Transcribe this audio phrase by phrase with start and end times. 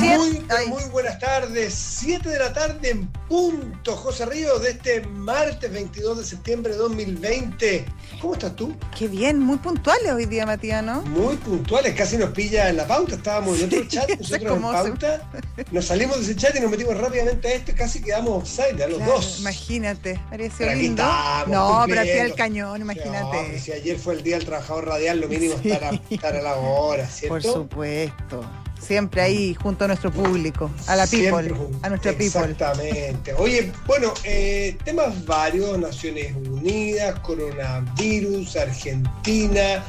[0.00, 5.70] Muy, muy buenas tardes, 7 de la tarde en punto, José Ríos, de este martes
[5.70, 7.84] 22 de septiembre de 2020.
[8.18, 8.74] ¿Cómo estás tú?
[8.96, 11.02] Qué bien, muy puntuales hoy día, Matías, ¿no?
[11.02, 13.16] Muy puntuales, casi nos pilla en la pauta.
[13.16, 15.30] Estábamos en otro chat, nosotros en pauta.
[15.70, 18.82] Nos salimos de ese chat y nos metimos rápidamente a esto y casi quedamos offside
[18.82, 19.40] a los dos.
[19.40, 21.04] Imagínate, parece lindo.
[21.46, 23.58] no, pero aquí al cañón, imagínate.
[23.60, 26.56] si ayer fue el día del trabajador radial, lo mínimo estar, a, estar a la
[26.56, 27.34] hora, ¿cierto?
[27.34, 28.44] Por supuesto
[28.80, 32.50] siempre ahí junto a nuestro público, a la people, a nuestra people.
[32.50, 33.34] Exactamente.
[33.34, 39.84] Oye, bueno, eh, temas varios, Naciones Unidas, coronavirus, Argentina,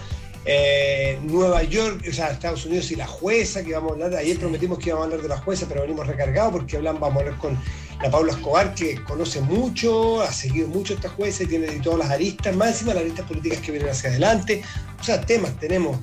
[0.45, 4.37] eh, Nueva York, o sea, Estados Unidos y la jueza, que vamos a hablar, ayer
[4.37, 7.19] prometimos que íbamos a hablar de la jueza, pero venimos recargados porque hablamos, vamos a
[7.21, 7.57] hablar con
[8.01, 12.09] la Paula Escobar, que conoce mucho, ha seguido mucho esta jueza y tiene todas las
[12.09, 14.63] aristas, más encima las aristas políticas que vienen hacia adelante.
[14.99, 15.97] O sea, temas tenemos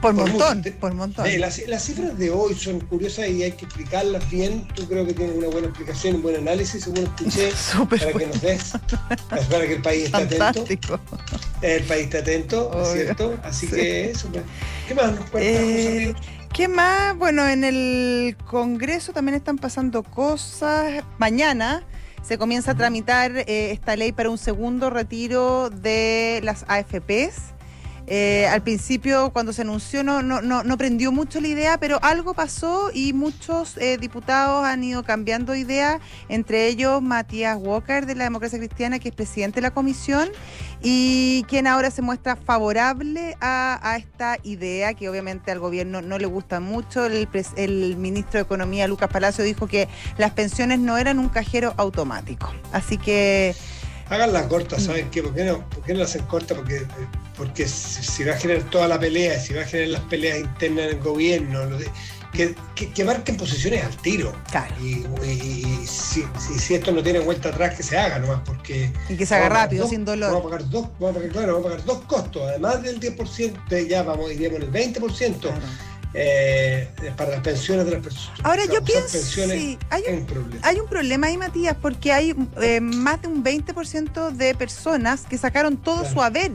[0.00, 1.26] por, montón, por montón.
[1.40, 4.66] las, cifras de hoy son curiosas y hay que explicarlas bien.
[4.74, 7.52] Tú creo que tienes una buena explicación, un buen análisis, según escuché,
[7.88, 8.72] para que nos des,
[9.50, 11.00] para que el país esté atento.
[11.62, 13.38] El país está atento, ¿cierto?
[13.42, 14.28] Así que eso.
[14.28, 14.44] Pues.
[14.88, 16.14] ¿Qué más nos cuentas, eh,
[16.52, 17.16] ¿Qué más?
[17.16, 21.02] Bueno, en el Congreso también están pasando cosas.
[21.18, 21.84] Mañana
[22.22, 27.53] se comienza a tramitar eh, esta ley para un segundo retiro de las AFPs.
[28.06, 33.12] Eh, al principio, cuando se anunció, no, prendió mucho la idea, pero algo pasó y
[33.12, 38.98] muchos eh, diputados han ido cambiando idea, entre ellos Matías Walker de la Democracia Cristiana,
[38.98, 40.28] que es presidente de la comisión,
[40.82, 46.26] y quien ahora se muestra favorable a, esta idea, que obviamente al gobierno no le
[46.26, 47.06] gusta mucho.
[47.06, 52.52] El, ministro de Economía, Lucas Palacio, dijo que las pensiones no eran un cajero automático.
[52.72, 53.54] Así que
[54.08, 55.22] Háganla corta, ¿saben qué?
[55.22, 56.54] ¿Por qué no, ¿Por qué no hacen corta?
[56.54, 56.86] Porque,
[57.36, 60.86] porque si, va a generar toda la pelea, si va a generar las peleas internas
[60.86, 61.60] del gobierno,
[62.32, 64.34] que, que, marquen posiciones al tiro.
[64.50, 64.74] Claro.
[64.82, 65.04] Y,
[65.86, 66.24] si,
[66.58, 68.92] si, esto no tiene vuelta atrás, que se haga nomás, porque.
[69.08, 70.32] Y que se haga rápido, sin dolor.
[70.32, 73.00] Vamos a pagar dos, vamos a pagar, claro, vamos a pagar dos costos, además del
[73.00, 75.38] 10%, ya vamos, iríamos el 20%.
[75.40, 75.60] Claro
[76.14, 78.40] eh, para las pensiones de las personas.
[78.44, 80.60] Ahora yo pienso, sí, hay, un, problema.
[80.62, 85.36] hay un problema ahí, Matías, porque hay eh, más de un 20% de personas que
[85.36, 86.52] sacaron todo su haber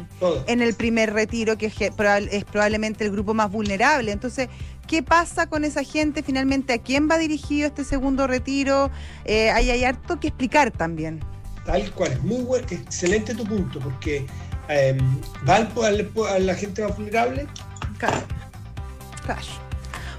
[0.48, 4.14] en el primer retiro, que es, probablemente el grupo más vulnerable.
[4.14, 4.48] Entonces,
[4.88, 6.24] ¿qué pasa con esa gente?
[6.24, 8.90] Finalmente, ¿a quién va dirigido este segundo retiro?
[9.26, 11.20] Eh, ahí hay harto que explicar también.
[11.66, 14.26] Tal cual, muy bueno, excelente tu punto, porque
[14.70, 14.98] eh,
[15.48, 17.46] va al, a la gente más vulnerable.
[17.98, 18.39] Claro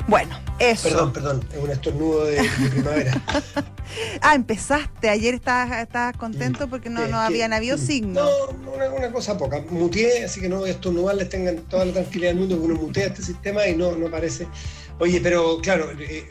[0.08, 0.88] bueno, eso.
[0.88, 3.22] Perdón, perdón, es un estornudo de, primavera.
[4.22, 5.08] ah, empezaste.
[5.08, 8.28] Ayer estabas, contento porque no, no habían habido signos.
[8.64, 9.62] No, una, cosa poca.
[9.70, 12.62] Muteé, así que no voy a estornudar, les tengan toda la tranquilidad del mundo que
[12.62, 14.48] uno mutea este sistema y no, no parece.
[15.00, 16.28] Oye, pero claro, eh,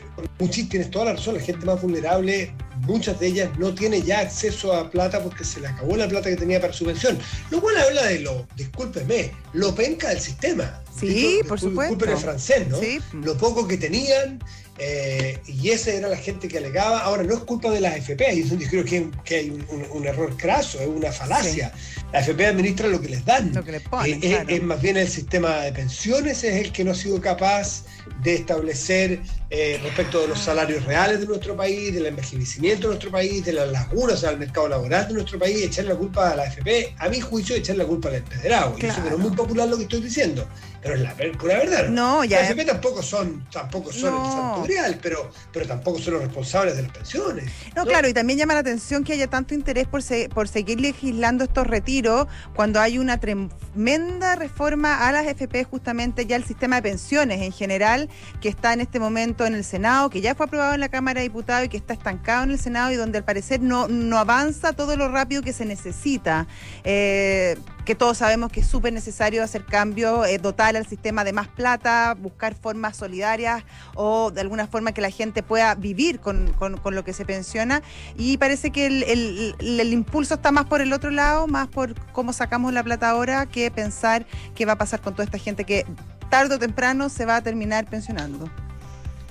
[0.70, 2.54] tienes toda la razón, la gente más vulnerable
[2.86, 6.30] muchas de ellas no tienen ya acceso a plata porque se le acabó la plata
[6.30, 7.18] que tenía para su pensión.
[7.50, 10.82] Lo cual habla de lo, discúlpeme, lo penca del sistema.
[10.98, 11.94] Sí, por supuesto.
[11.94, 12.78] Disculpen el francés, ¿no?
[13.24, 14.42] Lo poco que tenían,
[14.78, 17.00] eh, y esa era la gente que alegaba.
[17.00, 19.50] Ahora, no es culpa de las FP, yo creo que, que hay
[19.92, 21.72] un, error craso, es una falacia.
[22.12, 23.52] La FP administra lo que les dan.
[23.54, 26.84] Lo que les ponen, eh, es, más bien el sistema de pensiones es el que
[26.84, 27.84] no ha sido capaz
[28.22, 33.10] de establecer eh, respecto de los salarios reales de nuestro país, del envejecimiento de nuestro
[33.10, 36.44] país, de las lagunas al mercado laboral de nuestro país, echarle la culpa a la
[36.46, 38.76] FP, a mi juicio, echarle la culpa al empedrado.
[38.78, 40.46] Y eso que no es muy popular lo que estoy diciendo
[40.82, 41.88] pero es la pura verdad.
[41.88, 42.40] No, ya.
[42.40, 46.82] Las FP tampoco son, tampoco son el real, pero, pero tampoco son los responsables de
[46.82, 47.50] las pensiones.
[47.76, 51.44] No, claro, y también llama la atención que haya tanto interés por, por seguir legislando
[51.44, 56.82] estos retiros cuando hay una tremenda reforma a las FP, justamente ya el sistema de
[56.82, 57.99] pensiones en general,
[58.40, 61.20] que está en este momento en el Senado, que ya fue aprobado en la Cámara
[61.20, 64.18] de Diputados y que está estancado en el Senado y donde al parecer no, no
[64.18, 66.46] avanza todo lo rápido que se necesita.
[66.84, 71.32] Eh, que todos sabemos que es súper necesario hacer cambios, eh, dotar al sistema de
[71.32, 76.54] más plata, buscar formas solidarias o de alguna forma que la gente pueda vivir con,
[76.84, 77.82] lo que se pensiona.
[78.16, 82.72] Y parece que el, impulso está más por el otro lado, más por cómo sacamos
[82.72, 85.84] la plata ahora, que pensar qué va a pasar con toda esta gente que
[86.30, 88.50] tarde o temprano se va a terminar pensionando.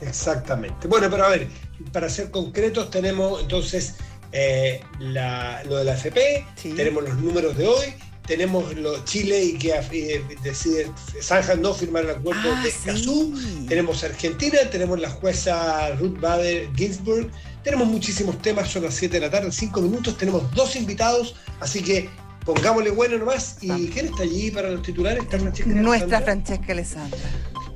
[0.01, 0.87] Exactamente.
[0.87, 1.47] Bueno, pero a ver,
[1.91, 3.95] para ser concretos tenemos entonces
[4.31, 7.95] eh, lo de la FP, tenemos los números de hoy
[8.29, 13.33] tenemos los Chile y que eh, decide Zanja no firmar el acuerdo ah, de Escazú,
[13.67, 17.31] tenemos Argentina, tenemos la jueza Ruth Bader Ginsburg,
[17.63, 21.81] tenemos muchísimos temas, son las 7 de la tarde, 5 minutos, tenemos dos invitados, así
[21.81, 22.07] que
[22.53, 23.57] pongámosle bueno nomás.
[23.61, 25.23] ¿Y quién está allí para los titulares?
[25.65, 27.19] Nuestra Francesca Alessandra.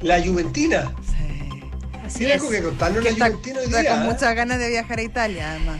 [0.02, 0.94] La Juventina.
[1.06, 1.34] Sí.
[2.04, 2.44] Así es.
[2.44, 5.80] que contarnos está, con muchas ganas de viajar a Italia, además.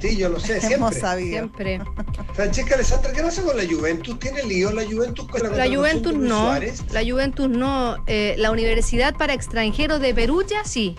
[0.00, 0.74] Sí, yo lo sé, siempre.
[0.74, 1.30] Hemos sabido.
[1.30, 1.80] Siempre.
[2.34, 4.18] Francesca Alessandra, ¿qué pasa con la Juventus?
[4.18, 6.54] ¿Tiene lío la Juventus con la La Juventus no.
[6.92, 7.96] La Juventus no.
[8.06, 10.96] Eh, la Universidad para Extranjeros de Perugia, sí.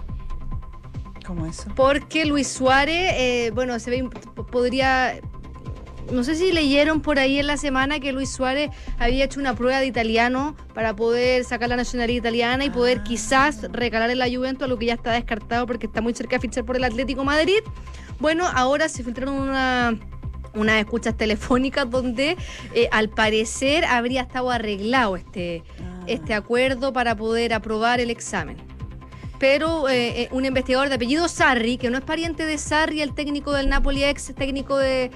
[1.26, 1.66] ¿Cómo eso?
[1.76, 4.10] Porque Luis Suárez, eh, bueno, se ve,
[4.52, 5.20] podría
[6.12, 8.70] no sé si leyeron por ahí en la semana que Luis Suárez
[9.00, 13.04] había hecho una prueba de italiano para poder sacar la nacionalidad italiana y poder ah.
[13.04, 16.42] quizás recalar en la Juventus, lo que ya está descartado porque está muy cerca de
[16.42, 17.60] fichar por el Atlético Madrid.
[18.20, 20.00] Bueno, ahora se filtraron una
[20.54, 22.38] unas escuchas telefónicas donde
[22.74, 26.04] eh, al parecer habría estado arreglado este, ah.
[26.08, 28.56] este acuerdo para poder aprobar el examen
[29.40, 33.14] pero eh, eh, un investigador de apellido Sarri, que no es pariente de Sarri, el
[33.14, 35.12] técnico del Napoli, ex técnico de,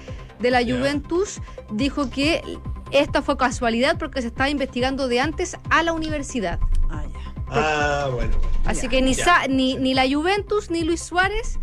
[0.50, 1.40] la Juventus,
[1.70, 2.42] dijo que
[2.90, 6.58] esta fue casualidad porque se estaba investigando de antes a la universidad.
[6.88, 7.34] Ah, ya.
[7.48, 8.36] Ah, bueno.
[8.64, 9.14] Así que ni,
[9.48, 11.58] ni, ni, la Juventus ni Luis Suárez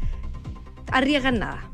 [0.92, 1.70] arriesgan nada.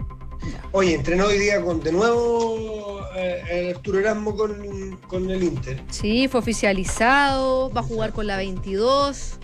[0.72, 5.84] Oye, entrenó hoy día con de nuevo eh, Arturo Erasmo con, con el Inter.
[5.90, 9.40] Sí, fue oficializado, va a jugar con la 22.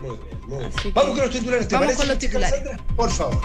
[0.00, 0.72] Muy bien, muy bien.
[0.92, 2.62] Vamos con los titulares, ¿te Vamos con los titulares.
[2.96, 3.38] Por favor.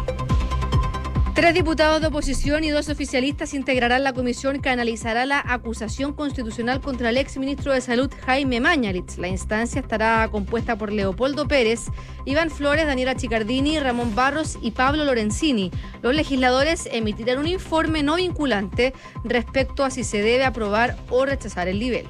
[1.39, 6.81] Tres diputados de oposición y dos oficialistas integrarán la comisión que analizará la acusación constitucional
[6.81, 9.18] contra el ex ministro de Salud Jaime Mañalich.
[9.18, 11.86] La instancia estará compuesta por Leopoldo Pérez,
[12.25, 15.71] Iván Flores, Daniela Chicardini, Ramón Barros y Pablo Lorenzini.
[16.01, 18.94] Los legisladores emitirán un informe no vinculante
[19.24, 22.06] respecto a si se debe aprobar o rechazar el nivel.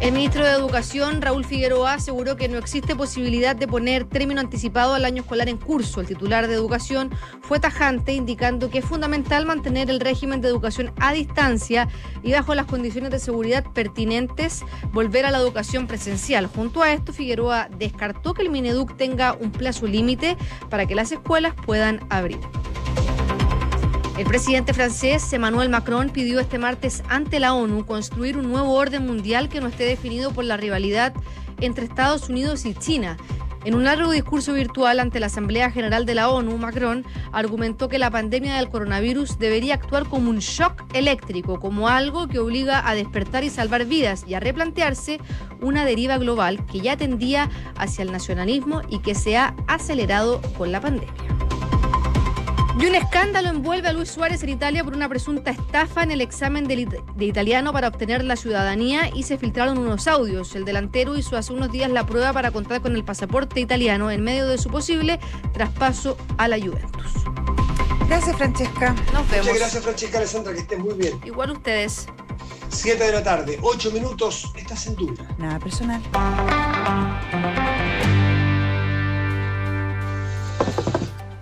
[0.00, 4.94] El ministro de Educación, Raúl Figueroa, aseguró que no existe posibilidad de poner término anticipado
[4.94, 6.00] al año escolar en curso.
[6.00, 7.10] El titular de Educación
[7.42, 11.88] fue tajante, indicando que es fundamental mantener el régimen de educación a distancia
[12.22, 14.62] y bajo las condiciones de seguridad pertinentes
[14.92, 16.46] volver a la educación presencial.
[16.46, 20.36] Junto a esto, Figueroa descartó que el Mineduc tenga un plazo límite
[20.70, 22.38] para que las escuelas puedan abrir.
[24.18, 29.06] El presidente francés Emmanuel Macron pidió este martes ante la ONU construir un nuevo orden
[29.06, 31.14] mundial que no esté definido por la rivalidad
[31.60, 33.16] entre Estados Unidos y China.
[33.64, 37.98] En un largo discurso virtual ante la Asamblea General de la ONU, Macron argumentó que
[37.98, 42.96] la pandemia del coronavirus debería actuar como un shock eléctrico, como algo que obliga a
[42.96, 45.20] despertar y salvar vidas y a replantearse
[45.60, 50.72] una deriva global que ya tendía hacia el nacionalismo y que se ha acelerado con
[50.72, 51.37] la pandemia.
[52.80, 56.20] Y un escándalo envuelve a Luis Suárez en Italia por una presunta estafa en el
[56.20, 60.54] examen de, italiano para obtener la ciudadanía y se filtraron unos audios.
[60.54, 64.22] El delantero hizo hace unos días la prueba para contar con el pasaporte italiano en
[64.22, 65.18] medio de su posible
[65.52, 67.12] traspaso a la Juventus.
[68.06, 68.94] Gracias, Francesca.
[69.12, 69.46] Nos vemos.
[69.46, 71.20] Muchas gracias, Francesca Alessandra, que estén muy bien.
[71.24, 72.06] Igual ustedes.
[72.68, 75.26] Siete de la tarde, ocho minutos, estás en duda.
[75.38, 76.00] Nada personal.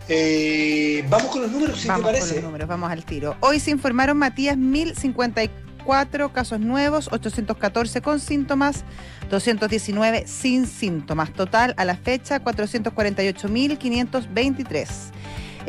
[0.08, 2.34] Eh, vamos con los números, si vamos te parece.
[2.34, 3.36] Con los números, vamos al tiro.
[3.40, 8.84] Hoy se informaron, Matías, 1054 casos nuevos, 814 con síntomas,
[9.30, 11.32] 219 sin síntomas.
[11.32, 14.88] Total, a la fecha, 448.523.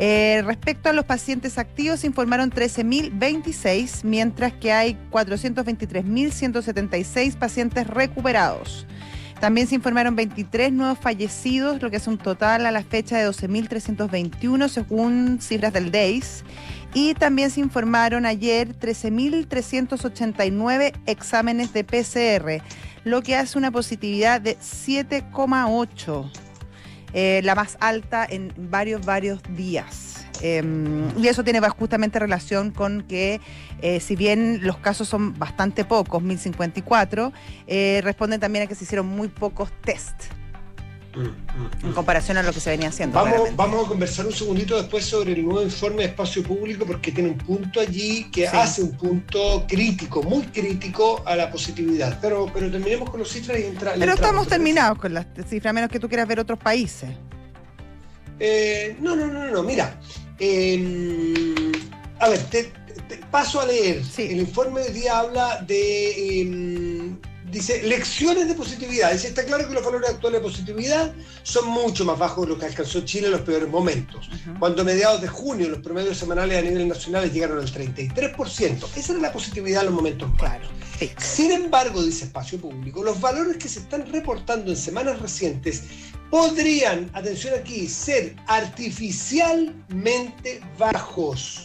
[0.00, 8.86] Eh, respecto a los pacientes activos, se informaron 13.026, mientras que hay 423.176 pacientes recuperados.
[9.40, 13.28] También se informaron 23 nuevos fallecidos, lo que es un total a la fecha de
[13.28, 16.42] 12.321 según cifras del DEIS.
[16.92, 22.60] Y también se informaron ayer 13.389 exámenes de PCR,
[23.04, 26.32] lo que hace una positividad de 7,8,
[27.12, 30.17] eh, la más alta en varios, varios días.
[30.42, 33.40] Em, y eso tiene justamente relación con que,
[33.82, 37.32] eh, si bien los casos son bastante pocos, 1054,
[37.66, 40.24] eh, responden también a que se hicieron muy pocos test.
[41.14, 41.94] Mm, mm, en mm.
[41.94, 43.16] comparación a lo que se venía haciendo.
[43.18, 47.10] Vamos, vamos a conversar un segundito después sobre el nuevo informe de espacio público porque
[47.10, 52.18] tiene un punto allí que hace un punto crítico, muy crítico a la positividad.
[52.20, 55.72] Pero, pero terminemos con las cifras y entra, Pero estamos terminados con las cifras, a
[55.72, 57.10] menos que tú quieras ver otros países.
[58.38, 59.98] Eh, no, no, no, no, mira,
[60.38, 61.72] Em,
[62.20, 62.72] a ver, te,
[63.30, 64.02] paso a leer.
[64.18, 66.97] El informe de día habla de.
[67.50, 69.12] Dice, lecciones de positividad.
[69.12, 72.58] Dice, está claro que los valores actuales de positividad son mucho más bajos de los
[72.58, 74.28] que alcanzó Chile en los peores momentos.
[74.58, 78.86] Cuando a mediados de junio los promedios semanales a nivel nacional llegaron al 33%.
[78.96, 80.68] Esa era la positividad en los momentos claros.
[81.18, 85.84] Sin embargo, dice Espacio Público, los valores que se están reportando en semanas recientes
[86.30, 91.64] podrían, atención aquí, ser artificialmente bajos.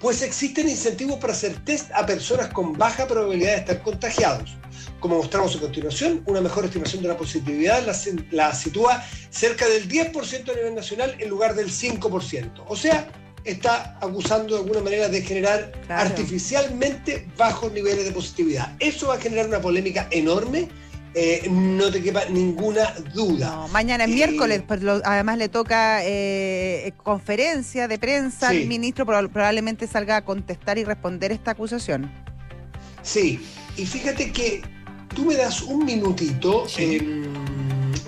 [0.00, 4.56] Pues existen incentivos para hacer test a personas con baja probabilidad de estar contagiados.
[5.00, 7.84] Como mostramos a continuación, una mejor estimación de la positividad
[8.30, 12.64] la, sitúa cerca del 10% a nivel nacional en lugar del 5%.
[12.66, 13.08] O sea,
[13.44, 18.74] está acusando de alguna manera de generar artificialmente bajos niveles de positividad.
[18.80, 20.68] Eso va a generar una polémica enorme.
[21.14, 23.66] Eh, no te quepa ninguna duda.
[23.72, 30.16] mañana es miércoles, pues además le toca eh, conferencia de prensa al ministro, probablemente salga
[30.16, 32.10] a contestar y responder esta acusación.
[33.02, 33.40] Sí,
[33.76, 34.62] y fíjate que
[35.14, 37.24] tú me das un minutito, em,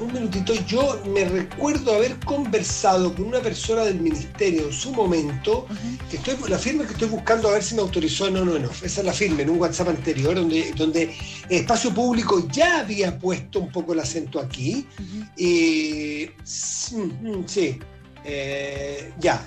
[0.00, 5.66] un minutito, yo me recuerdo haber conversado con una persona del ministerio en su momento,
[6.10, 8.70] que estoy, la firma que estoy buscando a ver si me autorizó, no, no, no,
[8.70, 11.14] esa es la firma en un WhatsApp anterior, donde, donde
[11.48, 14.86] Espacio Público ya había puesto un poco el acento aquí,
[15.36, 16.30] y
[16.92, 17.78] mm, sí,
[18.24, 19.42] eh, ya,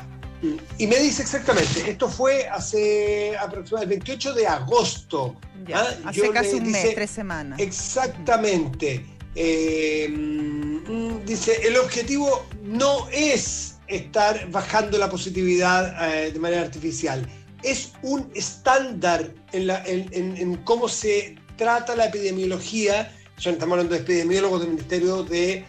[0.77, 5.35] y me dice exactamente, esto fue hace aproximadamente el 28 de agosto.
[5.73, 5.87] ¿ah?
[6.05, 7.59] Hace casi un mes, tres semanas.
[7.59, 9.05] Exactamente.
[9.35, 17.27] Eh, mm, dice, el objetivo no es estar bajando la positividad eh, de manera artificial,
[17.63, 23.11] es un estándar en, cómo se trata la epidemiología.
[23.37, 25.65] Estamos hablando de epidemiólogos del Ministerio de,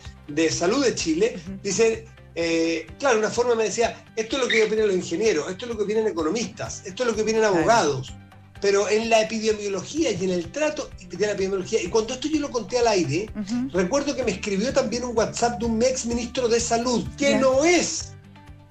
[0.51, 1.37] Salud de Chile.
[1.63, 5.67] Dice, eh, claro, una forma me decía, esto es lo que opinan los ingenieros, esto
[5.67, 8.13] es lo que opinan economistas, esto es lo que opinan abogados,
[8.61, 12.41] pero en la epidemiología y en el trato de la epidemiología, y cuando esto yo
[12.41, 13.31] lo conté al aire,
[13.73, 17.65] recuerdo que me escribió también un WhatsApp de un ex ministro de salud, que no
[17.65, 18.13] es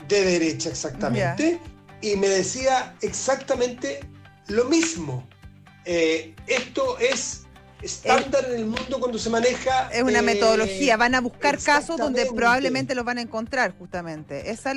[0.07, 1.59] de derecha exactamente,
[2.01, 4.01] y me decía exactamente
[4.47, 5.25] lo mismo.
[5.85, 7.42] Eh, esto es
[7.83, 9.89] estándar en el mundo cuando se maneja.
[9.91, 14.49] Es una metodología, van a buscar casos donde probablemente los van a encontrar, justamente.
[14.49, 14.73] Esa,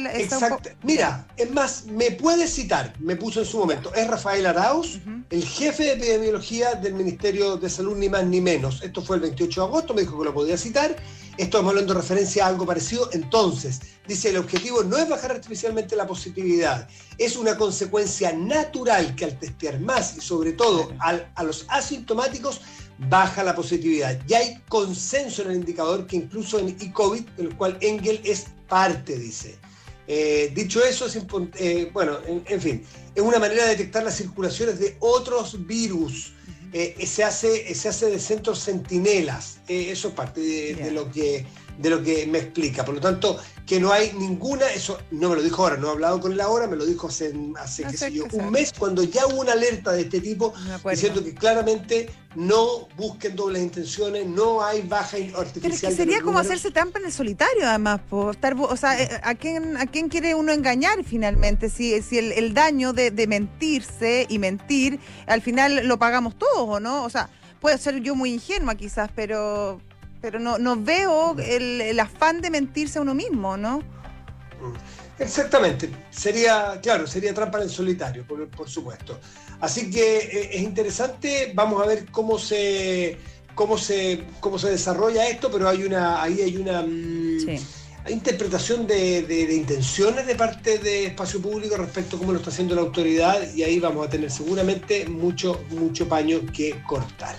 [0.83, 4.99] Mira, es más, me puede citar, me puso en su momento, es Rafael Arauz,
[5.31, 8.83] el jefe de epidemiología del Ministerio de Salud, ni más ni menos.
[8.83, 10.97] Esto fue el 28 de agosto, me dijo que lo podía citar.
[11.37, 13.11] Estamos hablando de referencia a algo parecido.
[13.13, 19.27] Entonces, dice, el objetivo no es bajar artificialmente la positividad, es una consecuencia natural que
[19.27, 22.63] al testear más y sobre todo a los asintomáticos
[22.99, 24.19] baja la positividad.
[24.27, 29.19] Ya hay consenso en el indicador que incluso en e-COVID, del cual Engel es parte,
[29.19, 29.59] dice.
[30.09, 31.19] Eh, dicho eso, es
[31.59, 32.85] eh, bueno, en, fin,
[33.15, 36.33] es una manera de detectar las circulaciones de otros virus.
[36.73, 39.61] Eh, se, hace, se hace de centros centinelas.
[39.69, 41.47] eso es parte de, lo que,
[41.79, 42.85] de lo que me explica.
[42.85, 45.91] Por lo tanto, que no hay ninguna, eso no me lo dijo ahora, no he
[45.91, 49.03] hablado con él ahora, me lo dijo hace, hace, qué sé yo, un mes, cuando
[49.03, 50.55] ya hubo una alerta de este tipo,
[50.89, 55.61] diciendo que claramente no busquen dobles intenciones, no hay baja artificial.
[55.63, 59.01] Pero es que sería como hacerse trampa en el solitario, además, por estar, o sea,
[59.01, 61.69] eh, ¿a quién, ¿a quién quiere uno engañar finalmente?
[61.69, 66.79] Si, si el, daño de, de mentirse y mentir, al final lo pagamos todos, ¿o
[66.79, 67.05] no?
[67.05, 67.31] O sea,
[67.61, 69.81] puede ser yo muy ingenua quizás, pero
[70.21, 73.83] pero no, no veo el, afán de mentirse a uno mismo, ¿no?
[75.19, 79.19] Exactamente, sería, claro, sería trampa en el solitario, por, supuesto.
[79.61, 83.17] Así que eh, es interesante, vamos a ver cómo se,
[83.55, 89.23] cómo se, cómo se desarrolla esto, pero hay una, ahí hay una mm, interpretación de,
[89.23, 93.55] de, intenciones de parte de espacio público respecto a cómo lo está haciendo la autoridad,
[93.55, 97.37] y ahí vamos a tener seguramente mucho, mucho paño que cortar.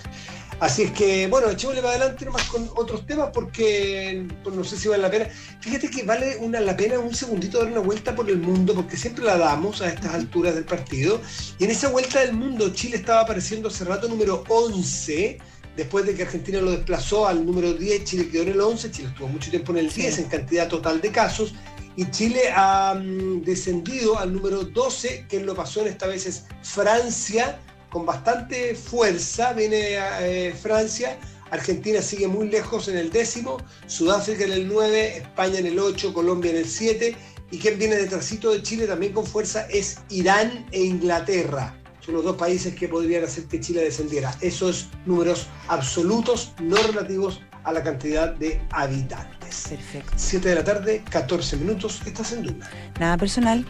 [0.60, 4.76] Así es que, bueno, echémosle para adelante nomás con otros temas porque pues, no sé
[4.76, 5.26] si vale la pena.
[5.60, 8.96] Fíjate que vale una, la pena un segundito dar una vuelta por el mundo porque
[8.96, 11.20] siempre la damos a estas alturas del partido.
[11.58, 15.38] Y en esa vuelta del mundo Chile estaba apareciendo hace rato número 11.
[15.76, 19.08] Después de que Argentina lo desplazó al número 10, Chile quedó en el 11, Chile
[19.10, 21.54] estuvo mucho tiempo en el 10 en cantidad total de casos,
[21.94, 26.46] y Chile ha mm, descendido al número 12, que lo pasó en esta vez es
[26.62, 31.18] Francia, con bastante fuerza, viene eh, Francia,
[31.50, 36.12] Argentina sigue muy lejos en el décimo, Sudáfrica en el 9, España en el 8,
[36.12, 37.16] Colombia en el 7,
[37.50, 41.74] y quien viene detrásito de Chile también con fuerza es Irán e Inglaterra.
[42.00, 44.34] Son los dos países que podrían hacer que Chile descendiera.
[44.40, 49.68] Esos números absolutos, no relativos a la cantidad de habitantes.
[49.68, 50.12] Perfecto.
[50.16, 52.70] 7 de la tarde, 14 minutos, estás en duda.
[52.98, 53.66] Nada personal.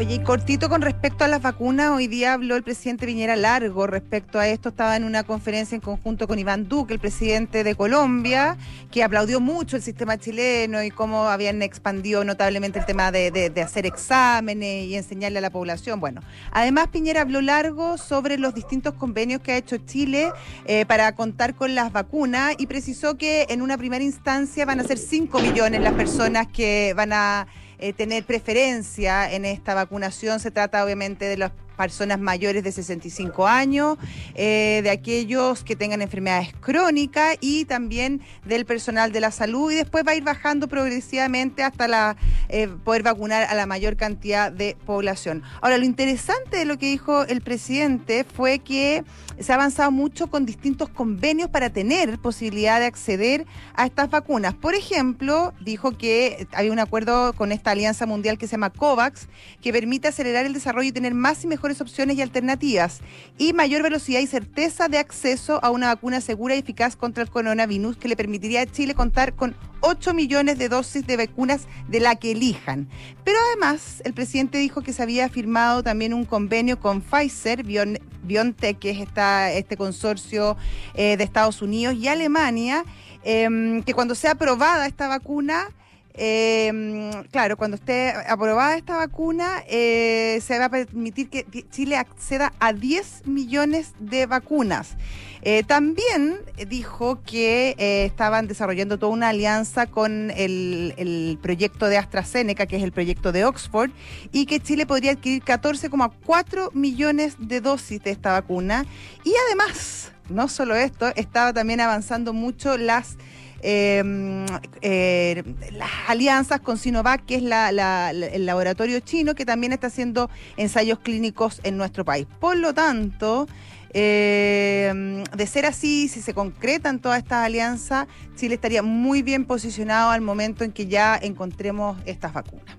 [0.00, 3.86] Oye, y cortito con respecto a las vacunas, hoy día habló el presidente Viñera largo
[3.86, 4.70] respecto a esto.
[4.70, 8.56] Estaba en una conferencia en conjunto con Iván Duque, el presidente de Colombia,
[8.90, 13.84] que aplaudió mucho el sistema chileno y cómo habían expandido notablemente el tema de, hacer
[13.84, 16.00] exámenes y enseñarle a la población.
[16.00, 20.32] Bueno, además Piñera habló largo sobre los distintos convenios que ha hecho Chile
[20.64, 24.84] eh, para contar con las vacunas y precisó que en una primera instancia van a
[24.84, 27.46] ser 5 millones las personas que van a
[27.80, 30.40] eh, tener preferencia en esta vacunación.
[30.40, 33.96] Se trata obviamente de los personas mayores de 65 años,
[34.34, 39.76] eh, de aquellos que tengan enfermedades crónicas y también del personal de la salud y
[39.76, 42.16] después va a ir bajando progresivamente hasta la
[42.50, 45.42] eh, poder vacunar a la mayor cantidad de población.
[45.62, 49.02] Ahora, lo interesante de lo que dijo el presidente fue que
[49.38, 54.52] se ha avanzado mucho con distintos convenios para tener posibilidad de acceder a estas vacunas.
[54.54, 59.28] Por ejemplo, dijo que hay un acuerdo con esta alianza mundial que se llama COVAX,
[59.62, 63.00] que permite acelerar el desarrollo y tener más y mejores opciones y alternativas,
[63.36, 67.28] y mayor velocidad y certeza de acceso a una vacuna segura y eficaz contra el
[67.28, 72.00] coronavirus, que le permitiría a Chile contar con 8 millones de dosis de vacunas de
[72.00, 72.88] la que elijan.
[73.24, 78.78] Pero además, el presidente dijo que se había firmado también un convenio con Pfizer, BioNTech,
[78.78, 80.56] que es esta, este consorcio
[80.94, 82.84] eh, de Estados Unidos y Alemania,
[83.22, 85.68] em, que cuando sea aprobada esta vacuna,
[86.14, 92.52] em, claro, cuando esté aprobada esta vacuna, eh, se va a permitir que Chile acceda
[92.58, 94.96] a 10 millones de vacunas.
[95.42, 96.38] Eh, también
[96.68, 102.82] dijo que eh, estaban desarrollando toda una alianza con el, proyecto de AstraZeneca, que es
[102.82, 103.90] el proyecto de Oxford,
[104.32, 108.84] y que Chile podría adquirir 14,4 millones de dosis de esta vacuna.
[109.24, 113.16] Y además, no solo esto, estaba también avanzando mucho las...
[113.62, 114.46] Em,
[114.80, 120.98] eh, las alianzas con Sinovac, que es el laboratorio chino que también está haciendo ensayos
[121.00, 122.26] clínicos en nuestro país.
[122.40, 123.46] Por lo tanto,
[123.92, 130.10] eh, de ser así, si se concretan todas estas alianzas, Chile estaría muy bien posicionado
[130.10, 132.76] al momento en que ya encontremos estas vacunas.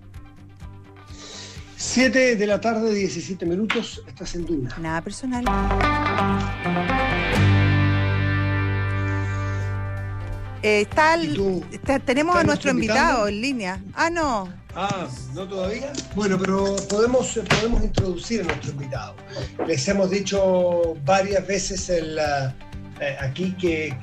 [1.75, 4.75] 7 de la tarde, 17 minutos, estás en Duna.
[4.79, 5.43] Nada personal.
[10.63, 10.87] Eh,
[12.05, 13.81] tenemos a nuestro invitado en línea.
[13.93, 14.53] Ah, no.
[14.75, 15.91] Ah, ¿no todavía?
[16.15, 19.15] Bueno, pero podemos, podemos introducir a nuestro invitado.
[19.67, 23.93] Les hemos dicho varias veces eh, aquí que,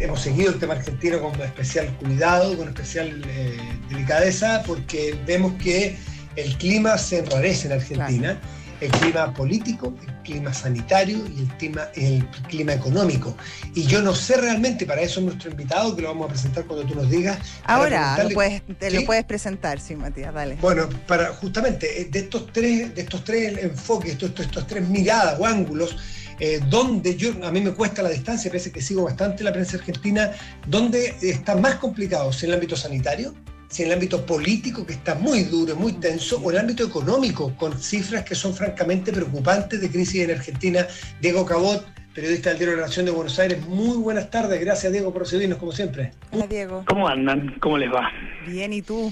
[0.00, 3.58] hemos seguido el tema argentino con especial cuidado, con especial eh,
[3.88, 5.96] delicadeza, porque vemos que
[6.36, 8.40] el clima se enrarece en Argentina
[8.82, 13.36] el clima político, el clima sanitario y el clima, el clima económico.
[13.74, 16.84] Y yo no sé realmente, para eso nuestro invitado, que lo vamos a presentar cuando
[16.84, 17.38] tú nos digas.
[17.64, 20.56] Ahora lo puedes, te lo puedes presentar, sí, Matías, dale.
[20.60, 25.38] Bueno, para justamente eh, de estos tres, de estos tres enfoques, estos, estos, tres miradas
[25.38, 25.96] o ángulos,
[26.40, 29.76] eh, donde yo, a mí me cuesta la distancia, parece que sigo bastante la prensa
[29.76, 30.32] argentina,
[30.66, 33.32] donde está más complicado, en el ámbito sanitario,
[33.72, 36.84] si en el ámbito político, que está muy duro, muy tenso, o en el ámbito
[36.84, 40.86] económico, con cifras que son francamente preocupantes de crisis en Argentina.
[41.22, 41.82] Diego Cabot,
[42.14, 44.60] periodista del Diario de la Nación de Buenos Aires, muy buenas tardes.
[44.60, 46.12] Gracias, Diego, por recibirnos, como siempre.
[46.32, 46.84] Hola, Diego.
[46.86, 47.56] ¿Cómo andan?
[47.60, 48.10] ¿Cómo les va?
[48.46, 49.10] Bien, ¿y tú?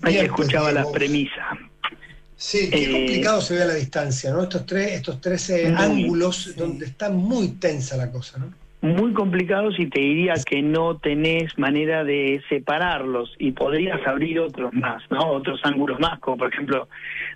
[0.00, 1.42] Ahí pues, escuchaba la premisa.
[2.38, 4.44] Sí, qué eh, complicado se ve a la distancia, ¿no?
[4.44, 8.63] Estos tres, estos tres ángulos donde está muy tensa la cosa, ¿no?
[8.84, 14.74] Muy complicados y te diría que no tenés manera de separarlos y podrías abrir otros
[14.74, 15.26] más, ¿no?
[15.26, 16.86] Otros ángulos más, como por ejemplo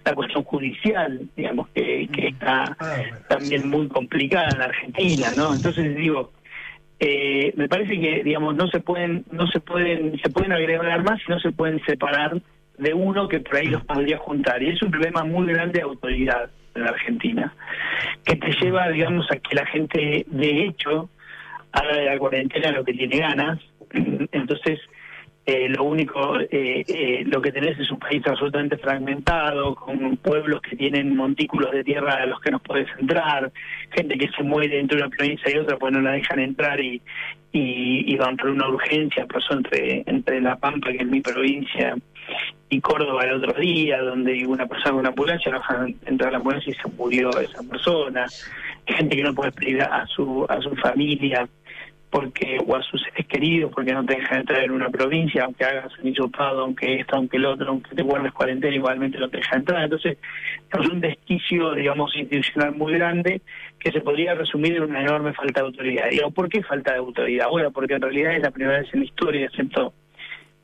[0.04, 2.96] la cuestión judicial, digamos, que, que está ah,
[3.28, 5.54] también muy complicada en la Argentina, ¿no?
[5.54, 6.32] Entonces digo,
[7.00, 11.18] eh, me parece que digamos no se pueden no se pueden se pueden agregar más
[11.26, 12.42] y no se pueden separar
[12.76, 15.84] de uno que por ahí los podría juntar y es un problema muy grande de
[15.84, 17.54] autoridad en la Argentina
[18.24, 21.08] que te lleva digamos a que la gente de hecho
[21.72, 23.60] haga de la cuarentena lo que tiene ganas.
[24.32, 24.80] Entonces,
[25.48, 30.60] eh, lo único, eh, eh, lo que tenés es un país absolutamente fragmentado, con pueblos
[30.60, 33.50] que tienen montículos de tierra a los que no puedes entrar,
[33.90, 37.00] gente que se muere entre una provincia y otra pues no la dejan entrar y,
[37.52, 41.96] y, van por una urgencia, pasó entre, entre La Pampa, que es mi provincia,
[42.68, 46.32] y Córdoba el otro día, donde una persona con una ambulancia, no dejan entrar a
[46.32, 48.26] la ambulancia y se murió esa persona,
[48.86, 51.48] gente que no puede pedir a su, a su familia
[52.10, 55.64] porque o a sus seres queridos porque no te dejan entrar en una provincia, aunque
[55.64, 59.38] hagas un hisopado, aunque esto, aunque el otro, aunque te guardes cuarentena, igualmente no te
[59.38, 59.84] dejan entrar.
[59.84, 60.18] Entonces,
[60.72, 63.42] es un desquicio, digamos, institucional muy grande
[63.78, 66.10] que se podría resumir en una enorme falta de autoridad.
[66.10, 67.48] Digo, ¿por qué falta de autoridad?
[67.50, 69.92] Bueno, porque en realidad es la primera vez en la historia, excepto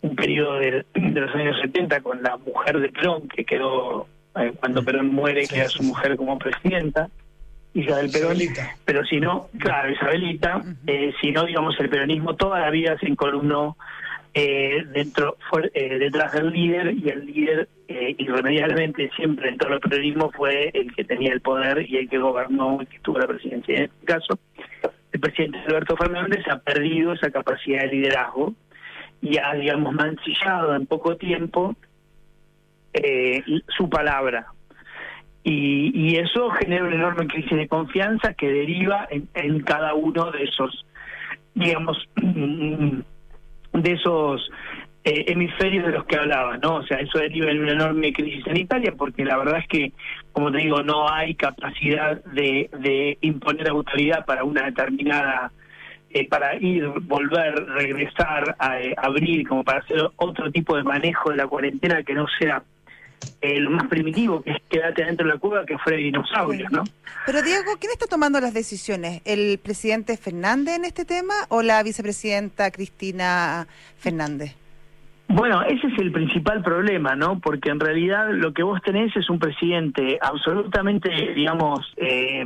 [0.01, 4.85] un periodo de, los años 70 con la mujer de Perón, que quedó, eh, cuando
[4.85, 7.09] Perón muere, queda su mujer como presidenta
[7.75, 8.39] Isabel Perón,
[8.85, 13.09] pero si no, claro, Isabelita, eh, si no, digamos, el peronismo toda la vida se
[13.09, 13.77] encolumnó
[14.33, 15.37] eh, dentro
[15.75, 20.95] eh, detrás del líder y el líder irremediablemente siempre en todo el peronismo fue el
[20.95, 23.77] que tenía el poder y el que gobernó y que tuvo la presidencia.
[23.77, 24.39] En este caso,
[25.13, 28.55] el presidente Alberto Fernández ha perdido esa capacidad de liderazgo
[29.21, 31.75] y ha, digamos, mancillado en poco tiempo
[33.77, 34.54] su palabra
[35.45, 40.87] y, eso genera una enorme crisis de confianza que deriva en, cada uno de esos,
[41.55, 44.51] digamos, de esos
[45.05, 46.77] eh, hemisferios de los que hablaba, ¿no?
[46.77, 49.93] O sea, eso deriva en una enorme crisis sanitaria porque la verdad es que,
[50.33, 55.53] como te digo, no hay capacidad de, de imponer autoridad para una determinada
[56.11, 61.31] eh, para ir, volver, regresar, a, eh, abrir, como para hacer otro tipo de manejo
[61.31, 62.63] de la cuarentena que no sea
[63.41, 66.69] eh, lo más primitivo, que es quedarte dentro de la cueva, que fue el dinosaurio,
[66.71, 66.85] ¿no?
[67.27, 69.23] Pero Diego, ¿quién está tomando las decisiones?
[69.25, 73.67] ¿El presidente Fernández en este tema o la vicepresidenta Cristina
[73.99, 74.57] Fernández?
[75.29, 77.41] Bueno, ese es el principal problema, ¿no?
[77.41, 82.45] Porque en realidad lo que vos tenés es un presidente absolutamente, digamos, eh,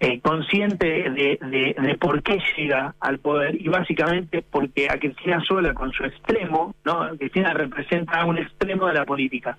[0.00, 1.38] eh, consciente de,
[1.78, 6.74] de, por qué llega al poder y básicamente porque a Cristina sola con su extremo,
[6.84, 7.10] ¿no?
[7.18, 9.58] Cristina representa un extremo de la política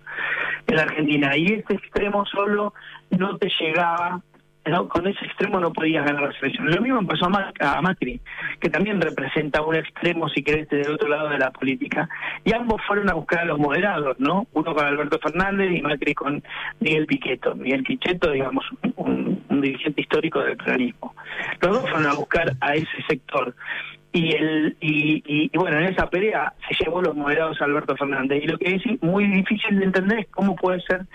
[0.66, 2.74] en la Argentina y este extremo solo
[3.12, 4.22] no te llegaba
[4.90, 6.70] con ese extremo no podías ganar la selección.
[6.70, 8.20] Lo mismo pasó a, Macri,
[8.60, 12.08] que también representa un extremo, si querés, del otro lado de la política.
[12.46, 14.48] Y ambos fueron a buscar a los moderados, ¿no?
[14.54, 16.44] Uno con Alberto Fernández y Macri con
[16.80, 17.56] Miguel Piqueto.
[17.56, 18.66] Miguel Piqueto, digamos,
[18.98, 19.31] un,
[19.62, 21.16] dirigente histórico del peronismo.
[21.62, 23.56] Los dos fueron a buscar a ese sector.
[24.14, 28.44] Y, el, y, y, bueno, en esa pelea se llevó los moderados a Alberto Fernández.
[28.44, 31.06] Y lo que es muy difícil de entender es cómo puede ser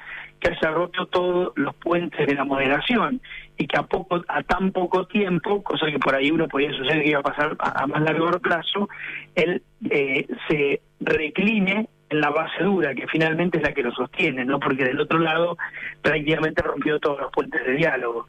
[0.40, 3.20] que haya roto todos los puentes de la moderación
[3.56, 7.02] y que a poco a tan poco tiempo, cosa que por ahí uno podía suceder
[7.02, 8.88] que iba a pasar a, más largo plazo,
[9.34, 14.44] él eh, se recline en la base dura, que finalmente es la que lo sostiene,
[14.44, 14.60] ¿no?
[14.60, 15.56] Porque del otro lado
[16.02, 18.28] prácticamente rompió todos los puentes de diálogo.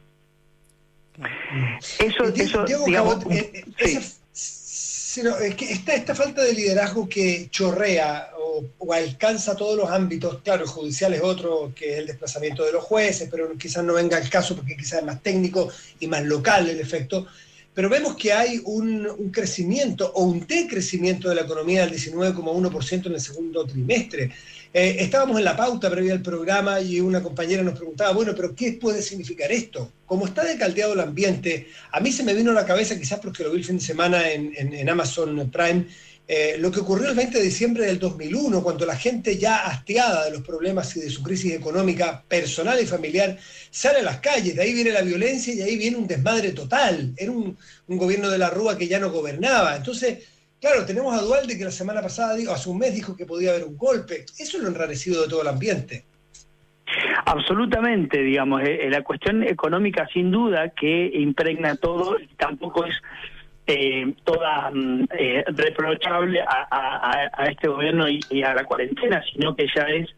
[1.98, 8.30] Eso, eso digamos, eh, es que esta, esta falta de liderazgo que chorrea
[8.78, 12.72] o, alcanza todos los ámbitos, claro, el judicial es otro, que es el desplazamiento de
[12.72, 16.24] los jueces, pero quizás no venga al caso porque quizás es más técnico y más
[16.24, 17.26] local el efecto,
[17.74, 23.14] pero vemos que hay un, crecimiento o un decrecimiento de la economía del 19,1% en
[23.14, 24.32] el segundo trimestre.
[24.80, 28.54] Eh, estábamos en la pauta previa al programa y una compañera nos preguntaba, bueno, pero
[28.54, 29.90] ¿qué puede significar esto?
[30.06, 33.42] Como está decaldeado el ambiente, a mí se me vino a la cabeza, quizás porque
[33.42, 35.84] lo vi el fin de semana en, Amazon Prime,
[36.28, 40.26] eh, lo que ocurrió el 20 de diciembre del 2001, cuando la gente ya hastiada
[40.26, 43.36] de los problemas y de su crisis económica personal y familiar
[43.72, 47.14] sale a las calles, de ahí viene la violencia y ahí viene un desmadre total.
[47.16, 49.74] Era un, gobierno de la Rúa que ya no gobernaba.
[49.74, 50.18] Entonces,
[50.60, 53.50] claro, tenemos a Dualde que la semana pasada, digo, hace un mes dijo que podía
[53.50, 54.24] haber un golpe.
[54.38, 56.04] Eso es lo enrarecido de todo el ambiente.
[57.26, 62.94] Absolutamente, digamos, eh, eh, la cuestión económica sin duda que impregna todo y tampoco es
[63.70, 69.82] eh, toda mm, eh, reprochable a, este gobierno y, a la cuarentena, sino que ya
[69.82, 70.08] es,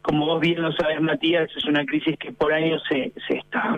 [0.00, 3.76] como vos bien lo sabes, Matías, es una crisis que por años se, se está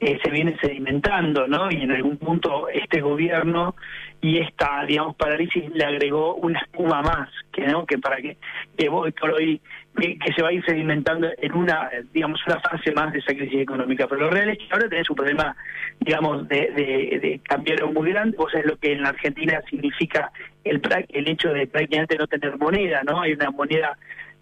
[0.00, 1.70] eh, se viene sedimentando, ¿no?
[1.70, 3.74] Y en algún punto este gobierno
[4.22, 8.36] y esta, digamos, parálisis le agregó una espuma más, que no que para que,
[8.76, 9.60] que por hoy
[9.98, 13.60] que, se va a ir sedimentando en una, digamos, una fase más de esa crisis
[13.60, 14.06] económica.
[14.06, 15.56] Pero lo real es que ahora tenés un problema,
[16.00, 19.60] digamos, de, de, de cambiar muy grande, o sea, es lo que en la Argentina
[19.68, 20.30] significa
[20.64, 23.20] el, el hecho de prácticamente no tener moneda, ¿no?
[23.20, 23.96] Hay una moneda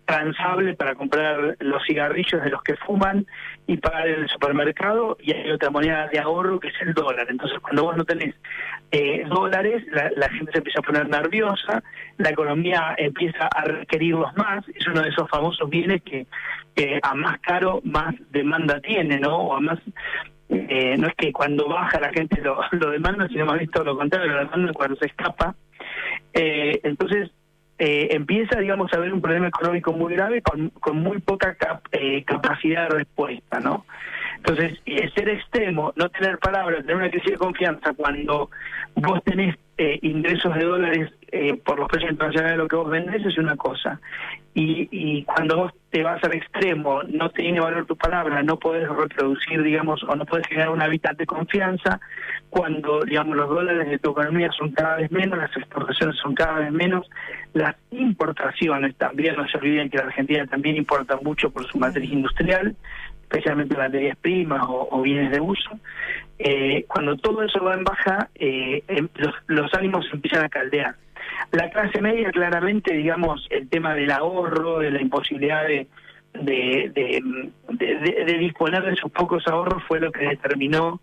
[0.08, 3.26] transable para comprar los cigarrillos de los que fuman
[3.66, 7.26] y pagar en el supermercado y hay otra moneda de ahorro que es el dólar.
[7.28, 8.34] Entonces cuando vos no tenés
[8.90, 11.82] eh, dólares, la, gente se empieza a poner nerviosa,
[12.16, 16.26] la economía empieza a requerirlos más, es uno de esos famosos bienes que,
[17.02, 19.36] a más caro más demanda tiene, ¿no?
[19.36, 19.78] O a más
[20.48, 23.94] eh, no es que cuando baja la gente lo, lo demanda, sino más visto lo
[23.94, 25.54] contrario, lo demanda cuando se escapa.
[26.32, 27.30] Eh, entonces,
[27.78, 31.56] eh, empieza, digamos, a haber un problema económico muy grave con, con muy poca
[31.92, 33.86] eh, capacidad de respuesta, ¿no?
[34.38, 34.78] Entonces,
[35.14, 38.50] ser extremo, no tener palabras, tener una crisis de confianza cuando
[38.94, 42.90] vos tenés eh, ingresos de dólares eh, por los precios internacionales de lo que vos
[42.90, 44.00] vendés es una cosa.
[44.54, 48.88] Y, y cuando vos te vas al extremo, no tiene valor tu palabra, no puedes
[48.88, 52.00] reproducir, digamos, o no puedes generar un hábitat de confianza,
[52.50, 56.60] cuando, digamos, los dólares de tu economía son cada vez menos, las exportaciones son cada
[56.60, 57.08] vez menos,
[57.52, 62.10] las importaciones también, no se olviden que la Argentina también importa mucho por su matriz
[62.10, 62.74] industrial,
[63.28, 65.70] especialmente materias primas o, bienes de uso,
[66.38, 69.08] eh, cuando todo eso va en baja, eh, em,
[69.46, 70.96] los, ánimos empiezan a caldear.
[71.52, 75.86] La clase media, claramente, digamos, el tema del ahorro, de la imposibilidad de,
[76.32, 77.22] de,
[78.38, 81.00] disponer de sus pocos ahorros fue lo que determinó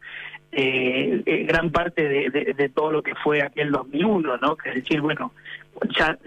[0.51, 4.55] eh, gran parte de, todo lo que fue aquel 2001, ¿no?
[4.55, 5.31] Que es decir, bueno,
[5.97, 6.17] ya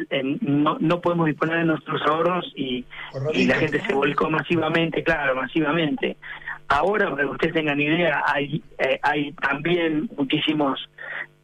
[0.41, 2.85] no, no podemos disponer de nuestros ahorros y,
[3.33, 6.17] y la gente se volcó masivamente, claro, masivamente.
[6.69, 8.63] Ahora, para que ustedes tengan idea, hay,
[9.03, 10.89] hay también muchísimos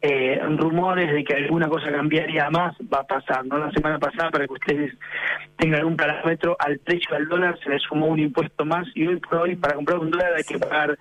[0.07, 3.43] eh, rumores de que alguna cosa cambiaría más, va a pasar.
[3.45, 3.57] ¿no?
[3.57, 4.93] La semana pasada, para que ustedes
[5.57, 9.15] tengan un parámetro, al precio del dólar se le sumó un impuesto más y hoy
[9.17, 10.95] por hoy para comprar un dólar hay que pagar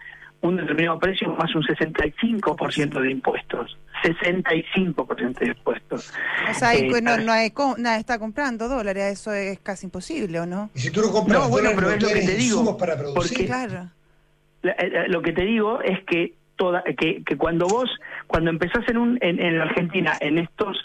[0.45, 3.79] un determinado precio más un 65% de impuestos.
[4.03, 6.13] 65% de impuestos.
[6.51, 10.47] O sea, eh, no, no hay, nada está comprando dólares, eso es casi imposible, ¿o
[10.47, 10.71] no?
[10.75, 12.77] Y si tú no compras no, bueno, pero es lo que te digo.
[12.77, 13.47] Para producir.
[13.47, 13.89] claro.
[14.63, 17.91] Eh, lo que te digo es que toda que, que cuando vos
[18.27, 20.77] cuando empezás en un en, en Argentina en estos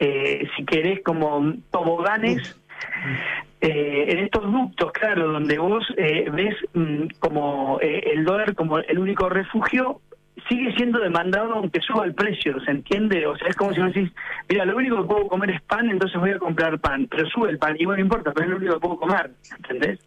[0.00, 2.56] eh, si querés como toboganes
[3.62, 8.98] eh, en estos ductos, claro, donde vos eh, ves mm, como el dólar como el
[8.98, 10.00] único refugio,
[10.48, 13.26] sigue siendo demandado aunque suba el precio, ¿se entiende?
[13.26, 14.10] O sea, es como si vos decís,
[14.48, 17.50] mira, lo único que puedo comer es pan, entonces voy a comprar pan, pero sube
[17.50, 20.00] el pan, y bueno, no importa, pero es lo único que puedo comer, ¿entendés?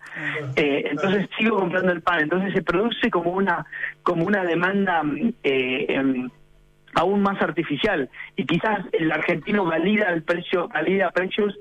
[0.55, 3.65] Eh, entonces sigo comprando el pan, entonces se produce como una,
[4.03, 5.03] como una demanda
[5.43, 6.29] eh, em,
[6.95, 11.55] aún más artificial, y quizás el argentino valida el precio, valida precios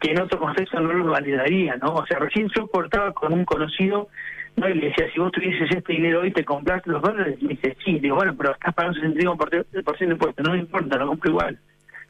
[0.00, 1.94] que en otro contexto no los validaría, ¿no?
[1.94, 4.08] O sea, recién yo cortaba con un conocido
[4.56, 4.68] ¿no?
[4.68, 7.38] Y le decía, si vos tuvieses este dinero hoy, ¿te compraste los dólares?
[7.40, 7.98] Y me dice, sí.
[7.98, 9.66] Digo, bueno, pero estás pagando 65%
[9.98, 10.46] de impuestos.
[10.46, 11.58] No me importa, lo compro igual.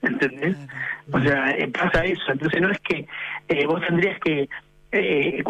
[0.03, 0.57] ¿Entendés?
[1.12, 2.33] O sea, eh, pasa eso.
[2.33, 3.07] Entonces no es que
[3.48, 4.48] eh, vos tendrías que...
[4.92, 5.42] Eh,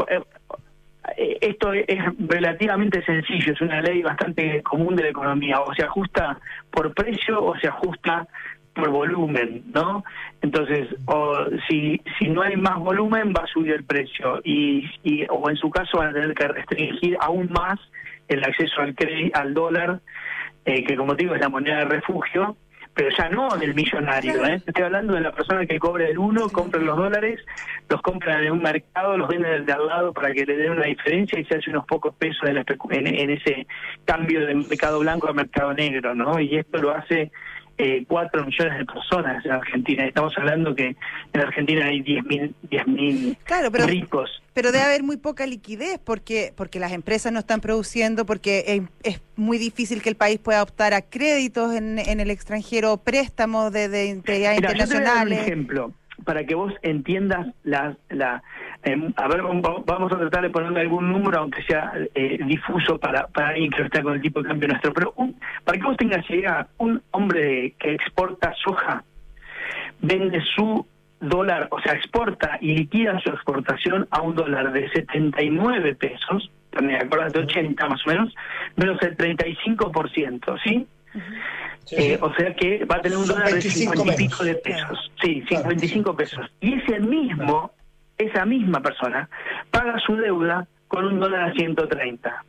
[1.16, 6.38] esto es relativamente sencillo, es una ley bastante común de la economía, o se ajusta
[6.70, 8.28] por precio o se ajusta
[8.74, 10.04] por volumen, ¿no?
[10.42, 11.36] Entonces, o
[11.68, 15.56] si, si no hay más volumen, va a subir el precio y, y o en
[15.56, 17.78] su caso van a tener que restringir aún más
[18.28, 18.94] el acceso al
[19.34, 20.00] al dólar,
[20.64, 22.56] eh, que como digo es la moneda de refugio,
[22.94, 24.60] pero ya no del millonario, ¿eh?
[24.66, 27.40] estoy hablando de la persona que cobra el uno, compra los dólares,
[27.88, 30.72] los compra en un mercado, los vende del de al lado para que le den
[30.72, 33.66] una diferencia y se hace unos pocos pesos en, en ese
[34.04, 36.40] cambio de mercado blanco a mercado negro, ¿no?
[36.40, 37.30] Y esto lo hace
[37.82, 40.04] eh, 4 millones de personas en Argentina.
[40.04, 40.96] Estamos hablando que
[41.32, 44.42] en Argentina hay 10.000 10 mil claro, pero, ricos.
[44.52, 49.20] Pero debe haber muy poca liquidez porque porque las empresas no están produciendo, porque es,
[49.36, 53.88] muy difícil que el país pueda optar a créditos en, en el extranjero, préstamos de,
[53.88, 55.38] de, internacionales.
[55.38, 58.42] un ejemplo para que vos entiendas la, la
[58.82, 63.26] em, a ver vamos a tratar de ponerle algún número aunque sea eh, difuso para
[63.28, 64.92] para alguien que no está con el tipo de cambio nuestro.
[64.92, 65.14] Pero
[65.64, 69.04] para que vos tengas idea un hombre que exporta soja
[70.00, 70.86] vende su
[71.20, 77.08] dólar o sea exporta y liquida su exportación a un dólar de 79 pesos también
[77.10, 78.34] de 80 más o menos
[78.76, 80.86] menos el 35% ¿sí?
[81.92, 85.10] Eh, o sea que va a tener un dólar de 50 y pico de pesos.
[85.20, 86.46] Sí, 55 pesos.
[86.60, 87.72] Y ese mismo,
[88.20, 89.28] esa misma persona,
[89.70, 92.44] paga su deuda con un dólar a 130.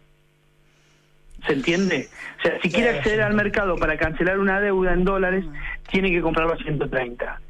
[1.45, 2.07] ¿Se entiende?
[2.39, 5.45] O sea, si quiere acceder al mercado para cancelar una deuda en dólares,
[5.89, 7.41] tiene que comprarlo a 130.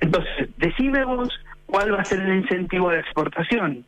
[0.00, 1.28] Entonces, decime vos
[1.66, 3.84] cuál va a ser el incentivo de exportación,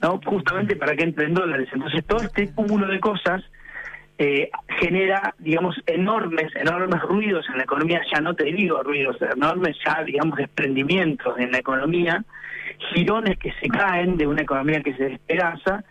[0.00, 0.20] ¿no?
[0.24, 1.68] Justamente para que entre en dólares.
[1.72, 3.42] Entonces, todo este cúmulo de cosas
[4.18, 9.76] eh, genera, digamos, enormes, enormes ruidos en la economía, ya no te digo ruidos, enormes
[9.84, 12.24] ya, digamos, desprendimientos en la economía,
[12.92, 15.84] girones que se caen de una economía que se despedaza,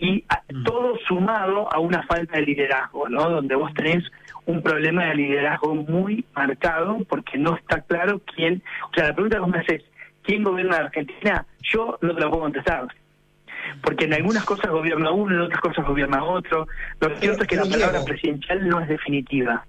[0.00, 0.64] y mm.
[0.64, 3.28] todo sumado a una falta de liderazgo, ¿no?
[3.28, 4.04] Donde vos tenés
[4.46, 9.36] un problema de liderazgo muy marcado porque no está claro quién, o sea, la pregunta
[9.36, 9.82] que vos me haces,
[10.22, 11.46] ¿quién gobierna la Argentina?
[11.62, 12.88] Yo no te la puedo contestar
[13.82, 16.66] porque en algunas cosas gobierna uno, en otras cosas gobierna otro.
[17.00, 19.64] Lo cierto es que la palabra presidencial no es definitiva.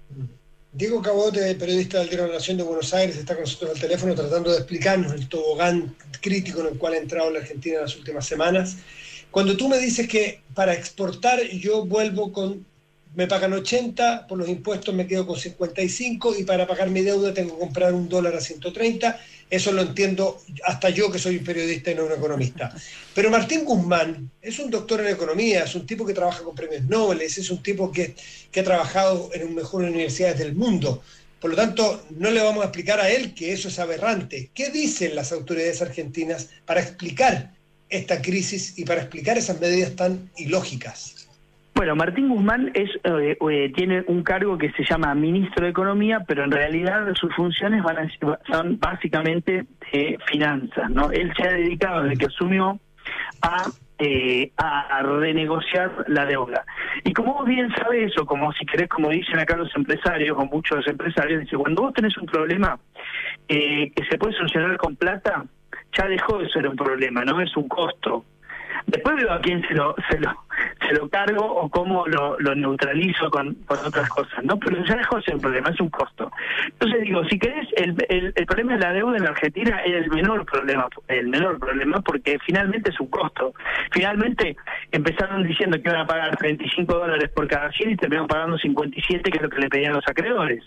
[0.72, 4.14] Diego Cabote, periodista del Diario de Nación de Buenos Aires, está con nosotros al teléfono
[4.14, 7.96] tratando de explicarnos el tobogán crítico en el cual ha entrado la Argentina en las
[7.96, 8.76] últimas semanas.
[9.32, 12.64] Cuando tú me dices que para exportar yo vuelvo con,
[13.14, 17.34] me pagan 80, por los impuestos me quedo con 55 y para pagar mi deuda
[17.34, 19.18] tengo que comprar un dólar a 130
[19.50, 22.72] eso lo entiendo hasta yo que soy un periodista y no un economista.
[23.14, 26.84] Pero Martín Guzmán es un doctor en economía, es un tipo que trabaja con premios
[26.84, 28.14] Nobel, es un tipo que,
[28.52, 31.02] que ha trabajado en las mejores universidades del mundo.
[31.40, 34.50] Por lo tanto, no le vamos a explicar a él que eso es aberrante.
[34.54, 37.54] ¿Qué dicen las autoridades argentinas para explicar
[37.88, 41.19] esta crisis y para explicar esas medidas tan ilógicas?
[41.80, 46.22] Bueno, Martín Guzmán es, eh, eh, tiene un cargo que se llama ministro de Economía,
[46.28, 47.96] pero en realidad sus funciones van
[48.52, 49.64] son básicamente
[50.26, 50.90] finanzas.
[50.90, 51.10] ¿no?
[51.10, 52.78] Él se ha dedicado desde que asumió
[53.40, 53.64] a
[53.98, 56.66] eh, a renegociar la deuda.
[57.02, 60.44] Y como vos bien sabes, o como si querés, como dicen acá los empresarios, o
[60.44, 62.78] muchos empresarios, dice, cuando vos tenés un problema
[63.48, 65.46] eh, que se puede solucionar con plata,
[65.96, 68.26] ya dejó de ser un problema, no es un costo.
[68.86, 70.44] Después veo a quién se lo, se lo,
[70.86, 74.58] se lo cargo o cómo lo, lo neutralizo con, con otras cosas, ¿no?
[74.58, 76.30] Pero ya dejó de ser un problema, es un costo.
[76.66, 80.10] Entonces digo, si querés, el, el, el problema de la deuda en Argentina es el
[80.10, 83.54] menor problema, el menor problema porque finalmente es un costo.
[83.92, 84.56] Finalmente
[84.92, 89.30] empezaron diciendo que iban a pagar 35 dólares por cada 100 y terminaron pagando 57,
[89.30, 90.64] que es lo que le pedían los acreedores.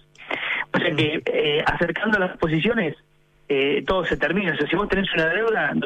[0.73, 2.95] O sea que eh, acercando las posiciones,
[3.53, 4.53] eh, todo se termina.
[4.53, 5.85] O sea, si vos tenés una deuda no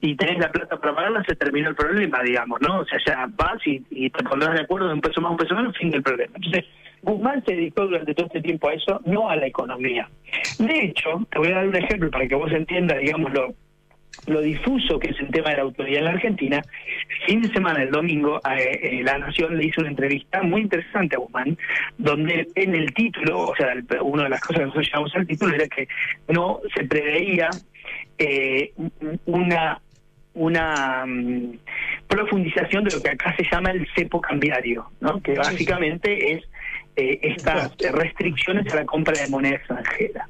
[0.00, 2.80] y tenés la plata para pagarla, se terminó el problema, digamos, ¿no?
[2.80, 5.54] O sea, ya vas y, te pondrás de acuerdo de un peso más, un peso
[5.54, 6.32] menos, fin del problema.
[6.36, 6.64] Entonces,
[7.02, 10.08] Guzmán se dedicó durante todo este tiempo a eso, no a la economía.
[10.58, 13.32] De hecho, te voy a dar un ejemplo para que vos entiendas, digamos,
[14.26, 16.62] lo, difuso que es el tema de la autoridad en la Argentina,
[17.26, 21.16] fin de semana, el domingo, eh, eh, La Nación le hizo una entrevista muy interesante
[21.16, 21.56] a Guzmán,
[21.98, 25.54] donde en el título, o sea, una de las cosas que nosotros llamamos al título
[25.54, 25.88] era que
[26.28, 27.50] no se preveía
[28.18, 28.72] eh,
[29.26, 29.80] una
[30.34, 31.58] una um,
[32.08, 35.20] profundización de lo que acá se llama el cepo cambiario, ¿no?
[35.20, 36.44] que básicamente es
[36.96, 40.28] eh, estas restricciones a la compra de moneda extranjera.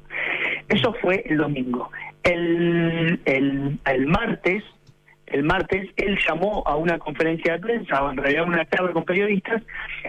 [0.69, 1.89] Eso fue el domingo.
[2.23, 4.63] El, el, el martes,
[5.27, 9.03] el martes, él llamó a una conferencia de prensa, o en realidad una charla con
[9.03, 9.63] periodistas,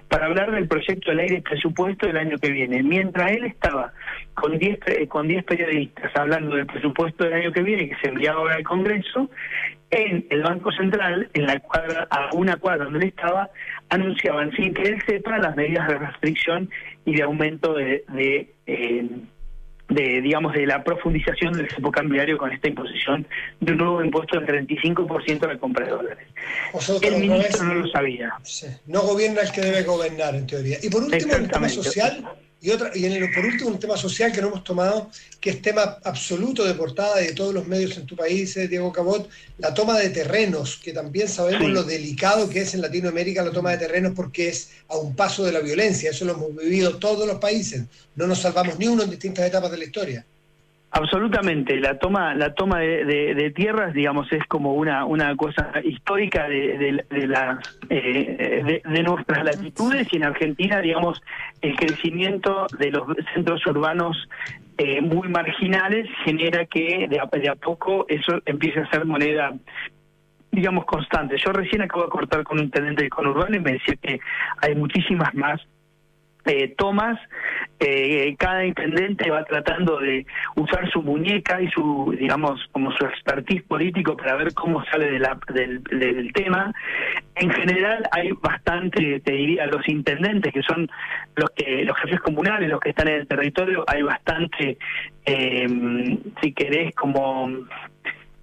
[0.08, 2.82] para hablar del proyecto de ley de presupuesto del año que viene.
[2.82, 3.92] Mientras él estaba
[4.34, 8.40] con 10 con diez periodistas hablando del presupuesto del año que viene, que se enviaba
[8.40, 9.30] ahora al Congreso,
[9.90, 13.48] en el Banco Central, en la cuadra, a una cuadra donde él estaba,
[13.88, 16.68] anunciaban sin que él sepa las medidas de restricción
[17.04, 19.08] y de aumento de, de eh,
[19.88, 23.26] de digamos de la profundización del cepo cambiario con esta imposición
[23.60, 26.28] de un nuevo impuesto del 35% a la compra de dólares.
[27.02, 28.34] el ministro no lo sabía.
[28.86, 30.78] No gobierna el que debe gobernar, en teoría.
[30.82, 32.24] Y por último, el tema social,
[32.64, 35.60] y, otra, y en por último, un tema social que no hemos tomado, que es
[35.60, 39.74] tema absoluto de portada de todos los medios en tu país, eh, Diego Cabot, la
[39.74, 43.76] toma de terrenos, que también sabemos lo delicado que es en Latinoamérica la toma de
[43.76, 46.08] terrenos porque es a un paso de la violencia.
[46.08, 47.82] Eso lo hemos vivido todos los países.
[48.16, 50.26] No nos salvamos ni uno en distintas etapas de la historia.
[50.96, 57.04] Absolutamente, la toma, la toma de, tierras, digamos, es como una una cosa histórica de,
[57.10, 57.58] de, las
[57.90, 61.20] eh, de, nuestras latitudes y en Argentina, digamos,
[61.62, 64.28] el crecimiento de los centros urbanos
[64.78, 69.52] eh, muy marginales genera que de a, de a poco eso empiece a ser moneda
[70.52, 71.36] digamos constante.
[71.44, 74.20] Yo recién acabo de cortar con un intendente de conurbano y me decía que
[74.62, 75.60] hay muchísimas más
[76.46, 77.18] eh, tomas,
[77.80, 80.26] eh, cada intendente va tratando de
[80.56, 85.18] usar su muñeca y su, digamos, como su expertise político para ver cómo sale de
[85.18, 86.72] la, del, tema.
[87.34, 90.88] En general hay bastante, te diría, los intendentes, que son
[91.36, 94.78] los que los jefes comunales, los que están en el territorio, hay bastante,
[95.26, 95.66] eh,
[96.42, 97.48] si querés, como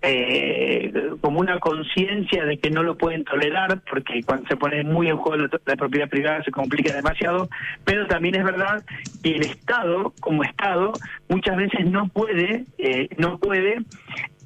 [0.04, 5.10] eh, como una conciencia de que no lo pueden tolerar, porque cuando se pone muy
[5.10, 7.50] en juego la, propiedad privada se complica demasiado,
[7.86, 8.84] pero también es verdad
[9.22, 10.94] que el Estado, como Estado,
[11.30, 13.78] muchas veces no puede, eh, no puede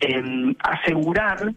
[0.02, 1.54] em, asegurar,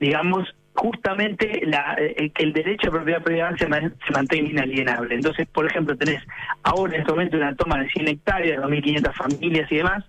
[0.00, 5.14] digamos, justamente la, eh, que el derecho a propiedad privada se, se, mantenga inalienable.
[5.14, 6.22] Entonces, por ejemplo, tenés
[6.64, 10.04] ahora en este momento una toma de 100 hectáreas, 2.500 familias y demás,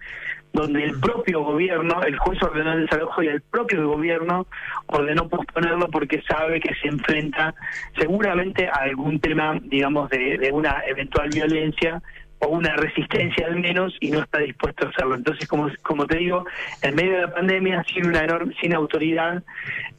[0.57, 4.47] donde el propio gobierno, el juez ordenó el desalojo y el propio gobierno
[4.87, 7.53] ordenó posponerlo porque sabe que se enfrenta
[7.97, 12.01] seguramente a algún tema, digamos, de, de una eventual violencia
[12.39, 15.15] o una resistencia al menos y no está dispuesto a hacerlo.
[15.15, 16.45] Entonces, como, como te digo,
[16.81, 19.43] en medio de la pandemia, sin una enorme, sin autoridad,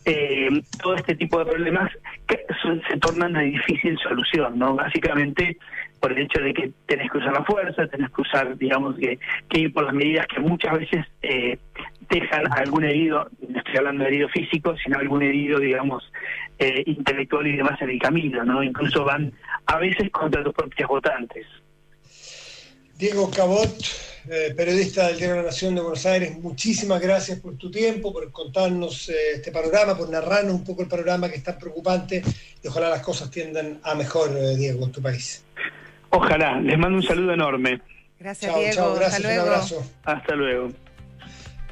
[0.05, 0.49] eh,
[0.81, 1.91] todo este tipo de problemas
[2.89, 4.75] se tornan de difícil solución, ¿no?
[4.75, 5.59] Básicamente
[6.01, 9.19] por el hecho de que tenés que usar la fuerza, tenés que usar, digamos, que,
[9.49, 11.59] que ir por las medidas que muchas veces eh,
[12.09, 16.11] dejan a algún herido, no estoy hablando de herido físico, sino algún herido, digamos,
[16.59, 18.63] eh, intelectual y demás en el camino, ¿no?
[18.63, 19.33] Incluso van
[19.67, 21.47] a veces contra los propios votantes.
[22.99, 23.73] Diego Cabot,
[24.29, 28.13] eh, periodista del Diario de la Nación de Buenos Aires, muchísimas gracias por tu tiempo,
[28.13, 32.25] por contarnos eh, este panorama, por narrarnos un poco el panorama que es tan preocupante
[32.61, 35.45] y ojalá las cosas tiendan a mejor, Diego, en tu país.
[36.11, 37.81] Ojalá, les mando un saludo enorme.
[38.19, 38.75] Gracias, Diego.
[38.75, 39.87] Chao, gracias, un abrazo.
[40.03, 40.73] Hasta luego.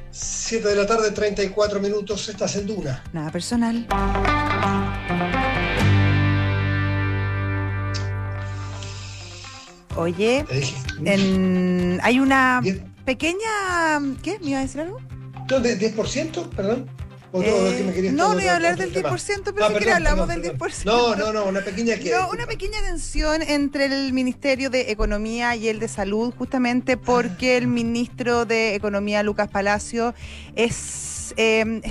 [0.09, 3.03] 7 de la tarde, 34 minutos, estás en Duna.
[3.11, 3.85] Nada personal.
[9.97, 10.45] Oye,
[11.05, 12.61] en, hay una
[13.03, 13.99] pequeña...
[14.21, 14.37] ¿Qué?
[14.39, 14.99] ¿Me iba a decir algo?
[15.47, 16.49] ¿10%?
[16.49, 16.87] Perdón.
[17.33, 20.85] Eh, no, no iba a hablar del 10%, pero si hablamos del 10%.
[20.85, 22.11] No, no, no, una pequeña que...
[22.11, 27.57] No, una pequeña tensión entre el Ministerio de Economía y el de Salud, justamente porque
[27.57, 30.13] el ministro de Economía, Lucas Palacio,
[30.55, 31.33] es...
[31.37, 31.81] Eh,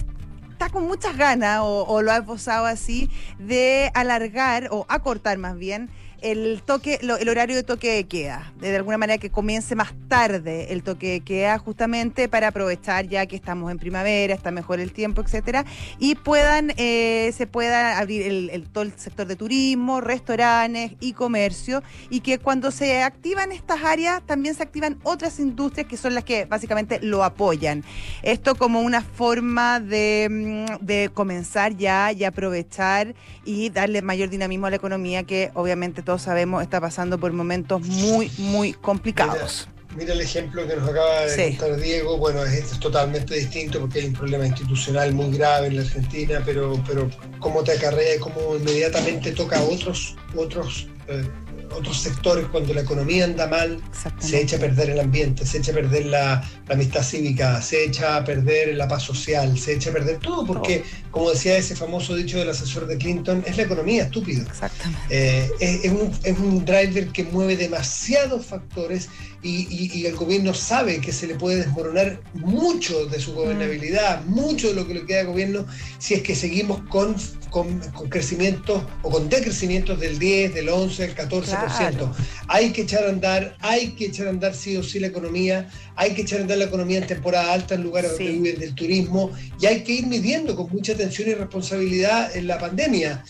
[0.52, 5.59] está con muchas ganas, o, o lo ha esbozado así, de alargar o acortar más
[5.59, 5.90] bien
[6.27, 10.72] el toque, el horario de toque de queda, de alguna manera que comience más tarde
[10.72, 14.93] el toque de queda, justamente para aprovechar ya que estamos en primavera, está mejor el
[14.93, 15.64] tiempo, etcétera,
[16.01, 21.85] y puedan, eh, se pueda abrir el, todo el sector de turismo, restaurantes y comercio,
[22.11, 26.24] y que cuando se activan estas áreas también se activan otras industrias que son las
[26.24, 27.85] que básicamente lo apoyan.
[28.22, 33.14] Esto como una forma de, mm, de comenzar ya y aprovechar
[33.45, 37.80] y darle mayor dinamismo a la economía que obviamente todos sabemos está pasando por momentos
[37.82, 39.68] muy, muy complicados.
[39.96, 44.06] Mira, el ejemplo que nos acaba de contar Diego, bueno, es, totalmente distinto porque hay
[44.08, 47.08] un problema institucional muy grave en la Argentina, pero, pero
[47.38, 51.26] cómo te acarrea y cómo inmediatamente toca a otros, otros eh,
[51.74, 53.80] otros sectores, cuando la economía anda mal,
[54.18, 58.16] se echa a perder el ambiente, se echa a perder la, amistad cívica, se echa
[58.16, 62.14] a perder la paz social, se echa a perder todo, porque, como decía ese famoso
[62.14, 64.42] dicho del asesor de Clinton, es la economía, estúpido.
[64.42, 65.00] Exactamente.
[65.10, 69.08] Eh, es, un, es, un, driver que mueve demasiados factores
[69.47, 74.30] y, el gobierno sabe que se le puede desmoronar mucho de su gobernabilidad, mm.
[74.30, 75.66] mucho de lo que le queda al gobierno,
[75.99, 77.16] si es que seguimos con,
[77.51, 82.12] con, crecimientos o con decrecimientos del 10, del 11, del 14%.
[82.49, 85.68] Hay que echar a andar, hay que echar a andar sí o sí la economía,
[85.94, 88.74] hay que echar a andar la economía en temporada alta en lugares donde viven del
[88.74, 89.30] turismo
[89.61, 93.24] y hay que ir midiendo con mucha atención y responsabilidad en la pandemia.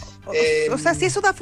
[0.72, 1.34] O, sea, si eso da,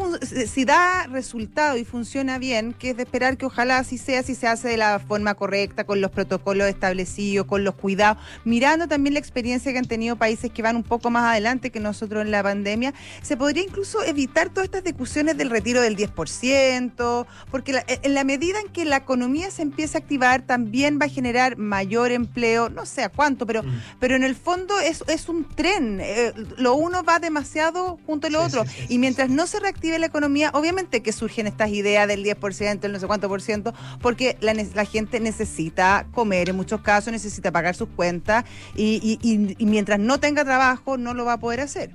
[0.47, 4.35] si da resultado y funciona bien, que es de esperar que ojalá así sea, si
[4.35, 9.15] se hace de la forma correcta, con los protocolos establecidos, con los cuidados, mirando también
[9.15, 12.31] la experiencia que han tenido países que van un poco más adelante que nosotros en
[12.31, 18.15] la pandemia, se podría incluso evitar todas estas discusiones del retiro del 10%, porque en
[18.15, 22.13] la medida en que la economía se empiece a activar, también va a generar mayor
[22.13, 23.83] empleo, no sé a cuánto, pero, mm.
[23.99, 28.37] pero en el fondo es, es un tren, eh, lo uno va demasiado junto al
[28.37, 28.65] otro.
[28.89, 32.93] Y mientras no se reactive la economía, obviamente que surgen estas ideas del 10%, el
[32.93, 37.53] no sé cuánto por ciento, porque la, la gente necesita comer, en muchos casos necesita
[37.53, 38.45] pagar sus cuentas
[38.77, 41.91] y, y, mientras no tenga trabajo no lo va a poder hacer.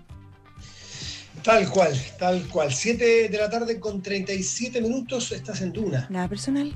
[1.43, 2.73] Tal cual, tal cual.
[2.73, 6.07] 7 de la tarde con 37 minutos, estás en Duna.
[6.09, 6.75] Nada personal.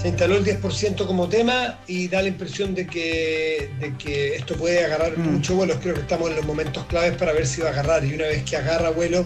[0.00, 4.56] Se instaló el 10% como tema y da la impresión de que, de que esto
[4.56, 5.30] puede agarrar mm.
[5.30, 5.78] mucho vuelo.
[5.78, 8.04] Creo que estamos en los momentos claves para ver si va a agarrar.
[8.06, 9.24] Y una vez que agarra vuelo,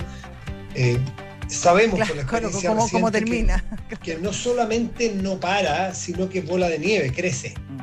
[0.74, 0.98] eh,
[1.46, 3.64] sabemos con la experiencia cómo, termina.
[4.02, 7.54] Que, no solamente no para, sino que bola de nieve, crece.
[7.56, 7.80] Mm.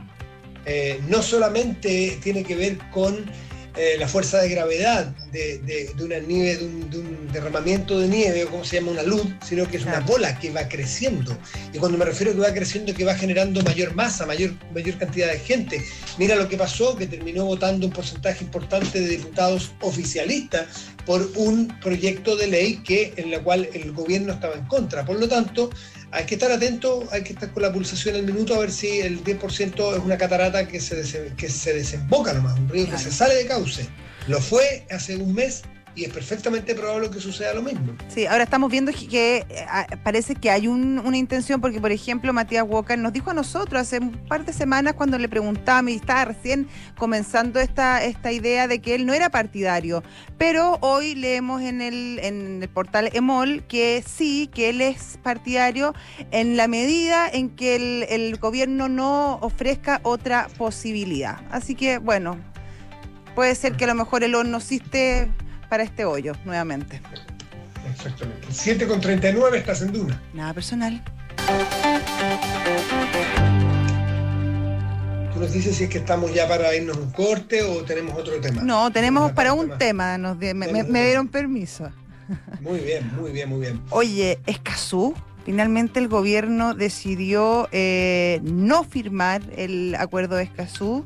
[0.66, 3.26] Eh, no solamente tiene que ver con
[3.78, 8.66] eh, la fuerza de gravedad de, una nieve, de un, derramamiento de nieve, o como
[8.66, 11.38] se llama, una luz, sino que es una bola que va creciendo.
[11.74, 14.98] Y cuando me refiero a que va creciendo, que va generando mayor masa, mayor, mayor
[14.98, 15.82] cantidad de gente.
[16.18, 20.68] Mira lo que pasó, que terminó votando un porcentaje importante de diputados oficialistas
[21.06, 25.06] por un proyecto de ley que, en la cual el gobierno estaba en contra.
[25.06, 25.70] Por lo tanto,
[26.12, 29.00] hay que estar atento, hay que estar con la pulsación al minuto a ver si
[29.00, 33.12] el 10% es una catarata que se, que se desemboca nomás, un río que se
[33.12, 33.88] sale de cauce.
[34.28, 35.64] Lo fue hace un mes
[35.96, 37.94] y es perfectamente probable que suceda lo mismo.
[38.08, 39.66] Sí, ahora estamos viendo que eh,
[40.04, 44.00] parece que hay una intención, porque por ejemplo Matías Walker nos dijo a nosotros hace
[44.00, 46.68] un par de semanas cuando le preguntábamos y estaba recién
[46.98, 50.04] comenzando esta, esta idea de que él no era partidario,
[50.38, 55.94] pero hoy leemos en el, en el portal EMOL que sí, que él es partidario
[56.32, 61.40] en la medida en que el, el gobierno no ofrezca otra posibilidad.
[61.52, 62.38] Así que bueno,
[63.36, 65.30] puede ser que a lo mejor el horno existe
[65.72, 67.00] para este hoyo nuevamente.
[67.90, 68.46] Exactamente.
[68.52, 70.22] 7 con 39 estás en Duna.
[70.34, 71.02] Nada personal.
[75.34, 78.42] Tú nos dices si es que estamos ya para irnos un corte o tenemos otro
[78.42, 78.62] tema.
[78.62, 81.90] No, tenemos para un tema, nos me, dieron permiso.
[82.60, 83.82] Muy bien, muy bien, muy bien.
[83.92, 85.14] Oye, Escazú,
[85.46, 91.06] finalmente el gobierno decidió eh, no firmar el acuerdo de Escazú.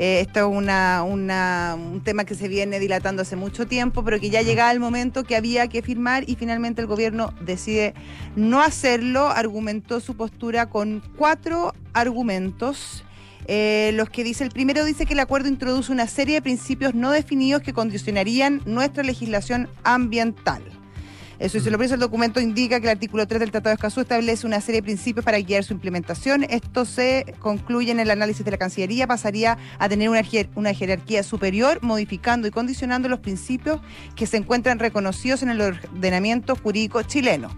[0.00, 4.30] Eh, esto es una, un tema que se viene dilatando hace mucho tiempo, pero que
[4.30, 7.92] ya llegaba el momento que había que firmar y finalmente el gobierno decide
[8.34, 9.28] no hacerlo.
[9.28, 13.04] Argumentó su postura con cuatro argumentos.
[13.46, 16.94] Eh, los que dice, el primero dice que el acuerdo introduce una serie de principios
[16.94, 20.62] no definidos que condicionarían nuestra legislación ambiental.
[21.40, 24.02] Eso es lo primero, el documento indica que el artículo 3 del Tratado de Escazú
[24.02, 26.44] establece una serie de principios para guiar su implementación.
[26.44, 30.20] Esto se concluye en el análisis de la Cancillería, pasaría a tener una,
[30.54, 33.80] una jerarquía superior, modificando y condicionando los principios
[34.16, 37.48] que se encuentran reconocidos en el ordenamiento jurídico chileno.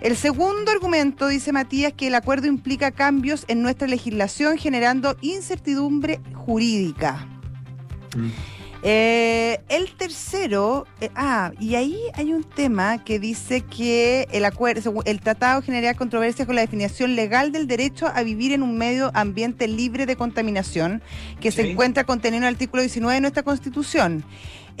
[0.00, 6.18] El segundo argumento, dice Matías, que el acuerdo implica cambios en nuestra legislación generando incertidumbre
[6.34, 7.28] jurídica.
[8.16, 8.59] Mm.
[8.82, 15.02] Eh, el tercero, eh, ah, y ahí hay un tema que dice que el acuerdo,
[15.04, 19.10] el tratado genera controversias con la definición legal del derecho a vivir en un medio
[19.12, 21.02] ambiente libre de contaminación,
[21.40, 24.24] que se encuentra contenido en el artículo 19 de nuestra Constitución.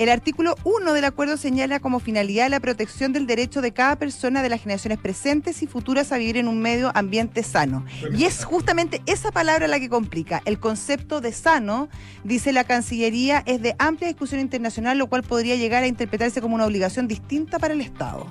[0.00, 4.42] El artículo 1 del acuerdo señala como finalidad la protección del derecho de cada persona
[4.42, 7.84] de las generaciones presentes y futuras a vivir en un medio ambiente sano.
[8.16, 10.40] Y es justamente esa palabra la que complica.
[10.46, 11.90] El concepto de sano,
[12.24, 16.54] dice la Cancillería, es de amplia discusión internacional, lo cual podría llegar a interpretarse como
[16.54, 18.26] una obligación distinta para el Estado.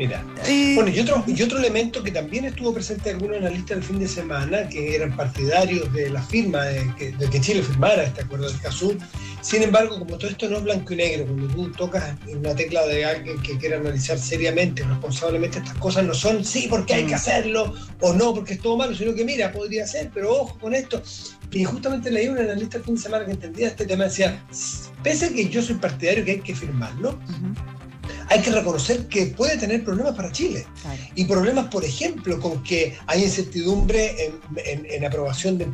[0.00, 0.24] Mira,
[0.76, 4.08] bueno, y otro, y otro elemento que también estuvo presente algunos analistas el fin de
[4.08, 8.50] semana, que eran partidarios de la firma, de que, de que Chile firmara este acuerdo
[8.50, 8.96] de CASU.
[9.42, 12.86] Sin embargo, como todo esto no es blanco y negro, cuando tú tocas una tecla
[12.86, 17.12] de alguien que quiere analizar seriamente, responsablemente, estas cosas no son sí porque hay que
[17.12, 17.16] mm.
[17.16, 20.74] hacerlo o no porque es todo malo, sino que mira, podría ser, pero ojo con
[20.74, 21.02] esto.
[21.52, 24.42] Y justamente leí un analista el fin de semana que entendía este tema, decía,
[25.02, 27.18] pese a que yo soy partidario que hay que firmarlo,
[28.28, 30.66] hay que reconocer que puede tener problemas para Chile.
[31.14, 35.66] Y problemas, por ejemplo, con que hay incertidumbre en, aprobación de,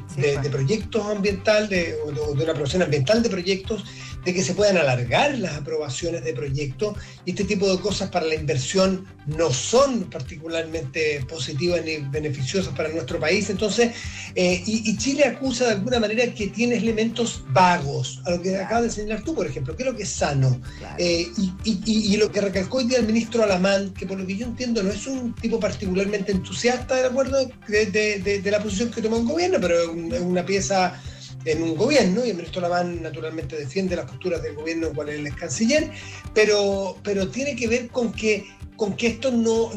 [0.50, 3.84] proyectos ambientales o de, una aprobación ambiental de proyectos
[4.26, 8.26] de que se puedan alargar las aprobaciones de proyectos y este tipo de cosas para
[8.26, 13.48] la inversión no son particularmente positivas ni beneficiosas para nuestro país.
[13.50, 13.92] Entonces,
[14.34, 18.82] eh, y, Chile acusa de alguna manera que tiene elementos vagos, a lo que acabas
[18.82, 20.60] de señalar tú, por ejemplo, que es lo que es sano.
[20.98, 21.28] Eh,
[21.64, 24.82] y, lo que recalcó hoy día el ministro Alamán, que por lo que yo entiendo
[24.82, 29.24] no es un tipo particularmente entusiasta del acuerdo de, de la posición que tomó el
[29.24, 31.00] gobierno, pero es una pieza
[31.46, 35.18] en un gobierno, y el ministro Laván naturalmente defiende las posturas del gobierno cual es
[35.20, 35.90] el canciller,
[36.34, 39.70] pero, pero tiene que ver con que, con que esto no,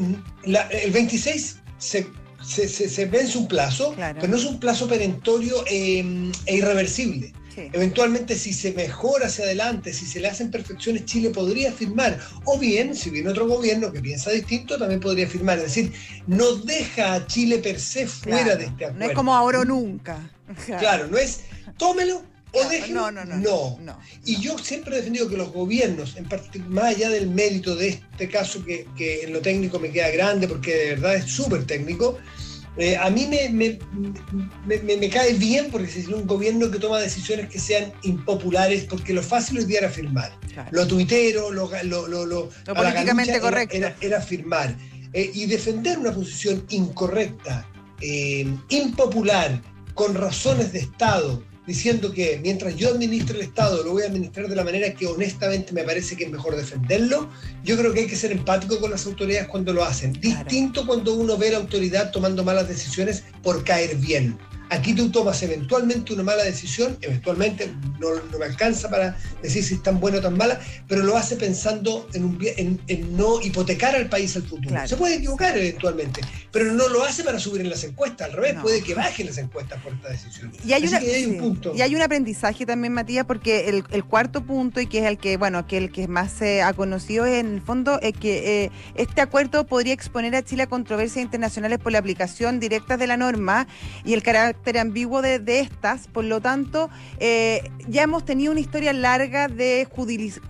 [0.43, 2.07] el 26 se,
[2.43, 7.33] se, vence un plazo, pero no es un plazo perentorio em, e irreversible.
[7.55, 12.19] Eventualmente, si se mejora hacia adelante, si se le hacen perfecciones, Chile podría firmar.
[12.45, 15.57] O bien, si viene otro gobierno que piensa distinto, también podría firmar.
[15.57, 15.91] Es decir,
[16.27, 18.99] no deja a Chile per se fuera de este acuerdo.
[18.99, 20.31] No es como ahora o nunca.
[20.79, 21.41] Claro, no es
[21.77, 23.11] tómelo o déjelo.
[23.11, 26.27] No, no, no, Y yo siempre he defendido que los gobiernos, en
[26.69, 28.87] más allá del mérito de este caso, que,
[29.23, 32.17] en lo técnico me queda grande, porque de verdad es súper técnico,
[32.79, 33.77] eh, a mí me,
[34.65, 39.21] me, cae bien porque es un gobierno que toma decisiones que sean impopulares, porque lo
[39.21, 40.31] fácil hoy día era firmar.
[40.71, 43.75] Lo tuitero, lo, lo, lo, políticamente correcto.
[43.99, 44.73] Era, firmar.
[45.11, 47.67] Eh, y defender una posición incorrecta,
[47.99, 49.61] eh, impopular,
[49.93, 54.47] con razones de Estado, diciendo que mientras yo administre el Estado lo voy a administrar
[54.47, 57.29] de la manera que honestamente me parece que es mejor defenderlo,
[57.63, 60.13] yo creo que hay que ser empático con las autoridades cuando lo hacen.
[60.13, 64.35] Distinto cuando uno ve a la autoridad tomando malas decisiones por caer bien.
[64.71, 69.83] Aquí tú tomas eventualmente una mala decisión, eventualmente no, me alcanza para decir si es
[69.83, 74.09] tan buena o tan mala, pero lo hace pensando en, un, en, no hipotecar al
[74.09, 74.75] país al futuro.
[74.85, 78.57] Se puede equivocar eventualmente, pero no lo hace para subir en las encuestas, al revés,
[78.61, 80.51] puede que bajen las encuestas por esta decisión.
[80.63, 81.73] Y hay, un punto.
[81.75, 85.37] y hay un aprendizaje también, Matías, porque el, cuarto punto, y que es el que,
[85.37, 89.21] bueno, que el que más se ha conocido en el fondo, es que eh, este
[89.21, 93.67] acuerdo podría exponer a Chile a controversias internacionales por la aplicación directa de la norma
[94.05, 96.89] y el carácter ambiguo de, estas, por lo tanto,
[97.19, 99.87] eh, ya hemos tenido una historia larga de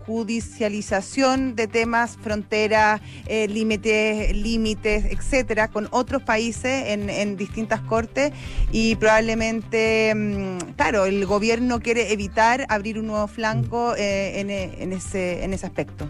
[0.05, 8.33] judicialización de temas, fronteras, eh, límites, límites, etcétera, con otros países en, distintas cortes.
[8.71, 14.49] Y probablemente, mm, claro, el gobierno quiere evitar abrir un nuevo flanco eh, en,
[14.91, 16.09] ese, en ese aspecto.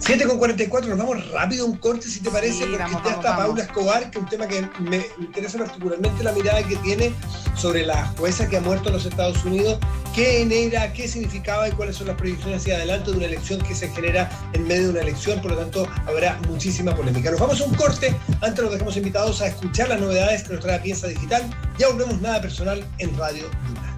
[0.00, 3.36] 7 con 44, nos vamos rápido a un corte si te parece, porque ya está
[3.36, 7.12] Paula Escobar, que es un tema que me interesa particularmente la mirada que tiene
[7.54, 9.78] sobre la jueza que ha muerto en los Estados Unidos,
[10.14, 13.74] qué era, qué significaba y cuáles son las proyecciones hacia adelante de una elección que
[13.74, 17.30] se genera en medio de una elección, por lo tanto habrá muchísima polémica.
[17.30, 20.62] Nos vamos a un corte, antes los dejamos invitados a escuchar las novedades que nos
[20.62, 21.42] trae Piensa Digital,
[21.78, 23.89] ya volvemos nada personal en Radio Dura.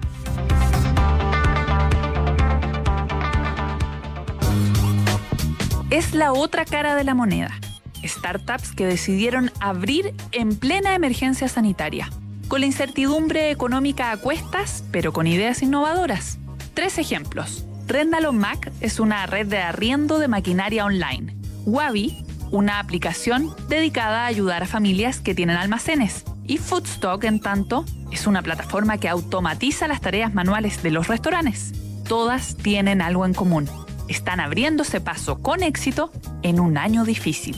[5.93, 7.51] Es la otra cara de la moneda.
[8.03, 12.09] Startups que decidieron abrir en plena emergencia sanitaria,
[12.47, 16.39] con la incertidumbre económica a cuestas, pero con ideas innovadoras.
[16.73, 17.65] Tres ejemplos.
[17.85, 21.35] Rendalo Mac es una red de arriendo de maquinaria online.
[21.67, 26.23] Wabi, una aplicación dedicada a ayudar a familias que tienen almacenes.
[26.47, 31.71] Y Foodstock, en tanto, es una plataforma que automatiza las tareas manuales de los restaurantes.
[32.07, 33.69] Todas tienen algo en común.
[34.07, 37.57] Están abriéndose paso con éxito en un año difícil.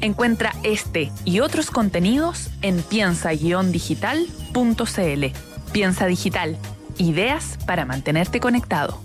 [0.00, 5.24] Encuentra este y otros contenidos en piensa-digital.cl.
[5.72, 6.56] Piensa Digital.
[6.98, 9.00] Ideas para mantenerte conectado.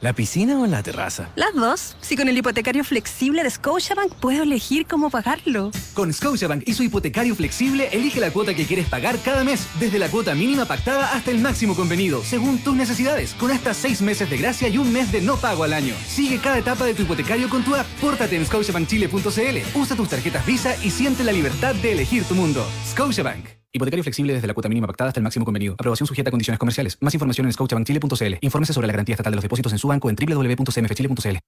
[0.00, 1.28] ¿La piscina o la terraza?
[1.34, 1.96] Las dos.
[2.00, 5.72] Si con el hipotecario flexible de Scotiabank puedo elegir cómo pagarlo.
[5.92, 9.98] Con Scotiabank y su hipotecario flexible, elige la cuota que quieres pagar cada mes, desde
[9.98, 14.30] la cuota mínima pactada hasta el máximo convenido, según tus necesidades, con hasta seis meses
[14.30, 15.96] de gracia y un mes de no pago al año.
[16.06, 17.86] Sigue cada etapa de tu hipotecario con tu app.
[18.00, 22.64] Pórtate en scotiabankchile.cl, usa tus tarjetas Visa y siente la libertad de elegir tu mundo.
[22.88, 23.57] Scotiabank.
[23.70, 25.74] Hipotecario flexible desde la cuota mínima pactada hasta el máximo convenido.
[25.74, 26.96] Aprobación sujeta a condiciones comerciales.
[27.00, 28.34] Más información en scotiabankchile.cl.
[28.40, 31.38] Infórmese sobre la garantía estatal de los depósitos en su banco en www.cmfchile.cl.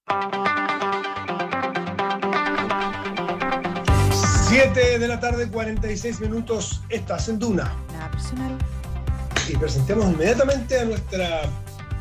[4.48, 6.82] 7 de la tarde, 46 minutos.
[6.90, 7.74] Estás en Duna.
[7.92, 8.58] Nada personal.
[9.48, 11.42] Y presentemos inmediatamente a nuestra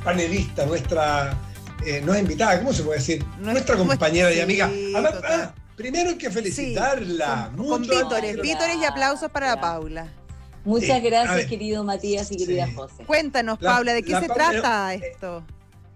[0.04, 1.38] panelista, nuestra
[1.86, 3.24] eh, no es invitada, ¿cómo se puede decir?
[3.40, 4.66] Nuestra, compañera y amiga.
[4.66, 7.50] Además, ah, primero hay que felicitarla.
[7.52, 10.14] Sí, con, con vítores, vítores y aplausos para la Paula.
[10.66, 13.06] Muchas gracias, querido Matías y querida José.
[13.06, 15.46] Cuéntanos, Paula, ¿de qué se trata esto?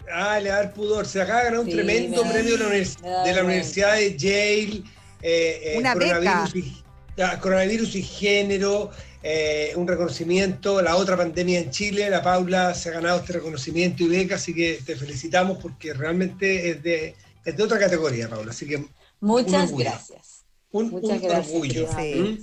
[0.09, 1.05] Ah, le da el pudor.
[1.05, 4.83] Se acaba de ganar un tremendo premio de la, Universidad de Yale.
[5.21, 7.35] Eh, Una coronavirus beca.
[7.35, 8.91] Y, coronavirus y género.
[9.21, 14.03] Eh, un reconocimiento, la otra pandemia en Chile, la Paula se ha ganado este reconocimiento
[14.03, 17.15] y beca, así que te felicitamos porque realmente es de,
[17.45, 18.51] es de otra categoría, Paula.
[18.51, 18.85] Así que
[19.23, 20.45] muchas gracias.
[20.71, 21.87] Un, muchas gracias, orgullo.
[21.87, 22.37] ¿Mm?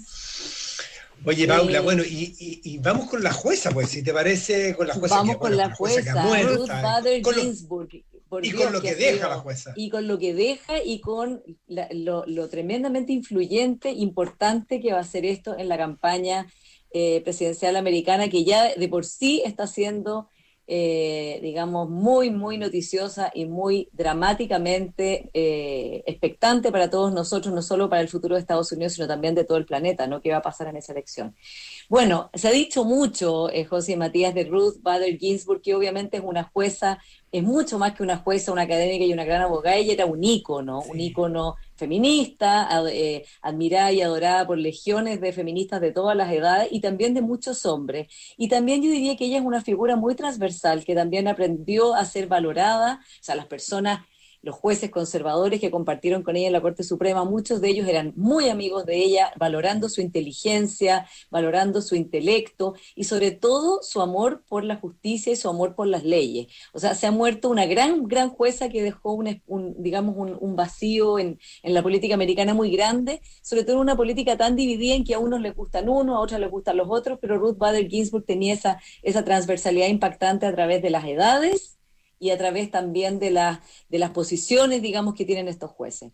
[1.26, 4.94] Oye, Paula, bueno, y, y, vamos con la jueza, pues, si te parece, con la
[4.94, 7.88] jueza vamos que, con la jueza, Ruth Bader Ginsburg.
[8.42, 9.74] y con lo que, deja la jueza.
[9.76, 15.04] Y con lo que deja y con lo, lo, tremendamente influyente, importante que va a
[15.04, 16.46] ser esto en la campaña
[16.92, 20.28] eh, presidencial americana que ya de por sí está siendo,
[20.72, 27.90] eh, digamos, muy, muy noticiosa y muy dramáticamente eh, expectante para todos nosotros, no solo
[27.90, 30.20] para el futuro de Estados Unidos, sino también de todo el planeta, ¿no?
[30.20, 31.34] ¿Qué va a pasar en esa elección?
[31.88, 36.44] Bueno, se ha dicho mucho, José Matías, de Ruth Bader Ginsburg, que obviamente es una
[36.44, 37.00] jueza,
[37.32, 40.22] es mucho más que una jueza, una académica y una gran abogada, ella era un
[40.22, 46.32] ícono, un ícono feminista, eh, admirada y adorada por legiones de feministas de todas las
[46.32, 48.06] edades y también de muchos hombres.
[48.36, 52.04] Y también yo diría que ella es una figura muy transversal, que también aprendió a
[52.04, 54.00] ser valorada, o sea, las personas
[54.42, 58.12] los jueces conservadores que compartieron con ella en la Corte Suprema, muchos de ellos eran
[58.16, 64.42] muy amigos de ella, valorando su inteligencia, valorando su intelecto y sobre todo su amor
[64.48, 66.48] por la justicia y su amor por las leyes.
[66.72, 71.18] O sea, se ha muerto una gran, gran jueza que dejó un, digamos, un, vacío
[71.18, 75.04] en, en, la política americana muy grande, sobre todo en una política tan dividida en
[75.04, 77.88] que a unos les gustan unos, a otros les gustan los otros, pero Ruth Bader
[77.88, 81.79] Ginsburg tenía esa, esa transversalidad impactante a través de las edades
[82.20, 83.30] y a través también de,
[83.88, 86.12] de las posiciones, digamos, que tienen estos jueces.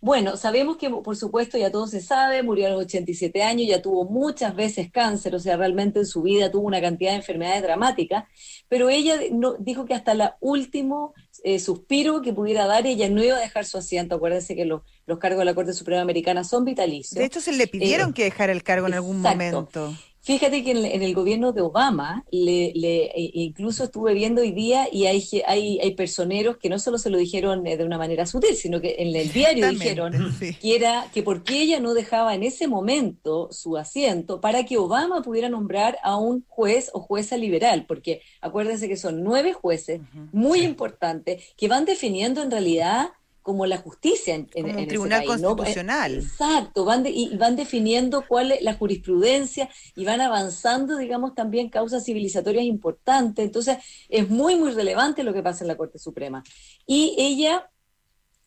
[0.00, 3.80] Bueno, sabemos que, por supuesto, ya todo se sabe, murió a los 87 años, ya
[3.80, 7.62] tuvo muchas veces cáncer, o sea, realmente en su vida tuvo una cantidad de enfermedades
[7.62, 8.24] dramáticas,
[8.68, 13.24] pero ella no, dijo que hasta el último eh, suspiro que pudiera dar, ella no
[13.24, 14.16] iba a dejar su asiento.
[14.16, 14.82] Acuérdense que los
[15.18, 17.18] cargos de la Corte Suprema Americana son vitalicios.
[17.18, 19.94] De hecho, se le pidieron eh, que dejara el cargo en algún momento.
[20.24, 25.04] Fíjate que en, el gobierno de Obama, le, e, incluso estuve viendo hoy día y
[25.04, 28.56] hay, hay, hay, personeros que no solo se lo dijeron eh, de una manera sutil,
[28.56, 32.66] sino que en el diario dijeron que era que porque ella no dejaba en ese
[32.68, 38.22] momento su asiento para que Obama pudiera nombrar a un juez o jueza liberal, porque
[38.40, 40.00] acuérdense que son nueve jueces
[40.32, 43.10] muy importantes que van definiendo en realidad
[43.44, 46.14] como la justicia en, como un tribunal constitucional.
[46.14, 52.06] Exacto, van y van definiendo cuál es la jurisprudencia y van avanzando, digamos, también causas
[52.06, 53.44] civilizatorias importantes.
[53.44, 53.76] Entonces,
[54.08, 56.42] es muy, muy relevante lo que pasa en la Corte Suprema.
[56.86, 57.70] Y ella,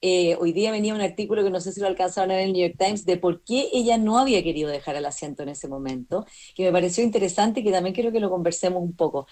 [0.01, 2.67] eh, hoy día venía un artículo que no sé si lo alcanzaron en el New
[2.67, 6.25] York Times, de por qué ella no había querido dejar el asiento en ese momento,
[6.55, 9.27] que me pareció interesante y que también quiero que lo conversemos un poco.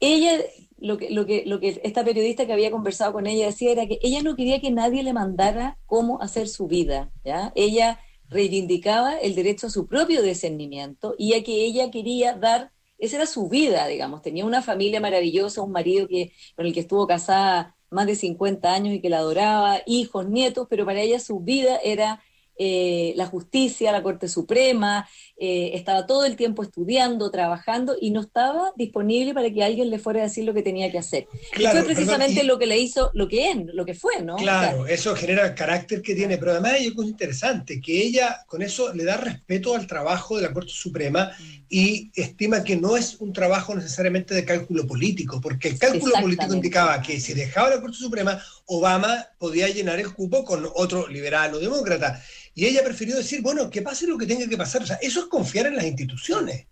[0.00, 0.44] Ella,
[0.78, 3.86] lo que, lo, que, lo que esta periodista que había conversado con ella decía era
[3.86, 7.52] que ella no quería que nadie le mandara cómo hacer su vida, ¿ya?
[7.54, 13.16] Ella reivindicaba el derecho a su propio discernimiento y a que ella quería dar, esa
[13.16, 17.06] era su vida, digamos, tenía una familia maravillosa, un marido que, con el que estuvo
[17.06, 21.40] casada más de 50 años y que la adoraba, hijos, nietos, pero para ella su
[21.40, 22.22] vida era
[22.58, 25.08] eh, la justicia, la Corte Suprema,
[25.40, 30.00] eh, estaba todo el tiempo estudiando, trabajando y no estaba disponible para que alguien le
[30.00, 31.28] fuera a decir lo que tenía que hacer.
[31.56, 34.34] y fue precisamente lo que le hizo, lo que es, lo que fue, ¿no?
[34.34, 38.62] Claro, eso genera el carácter que tiene, pero además hay algo interesante, que ella con
[38.62, 41.30] eso le da respeto al trabajo de la Corte Suprema
[41.68, 46.52] y estima que no es un trabajo necesariamente de cálculo político, porque el cálculo político
[46.52, 51.54] indicaba que si dejaba la Corte Suprema, Obama podía llenar el cupo con otro liberal
[51.54, 52.20] o demócrata.
[52.58, 54.82] Y ella prefirió decir, bueno, que pase lo que tenga que pasar.
[54.82, 56.66] O sea, eso es confiar en las instituciones.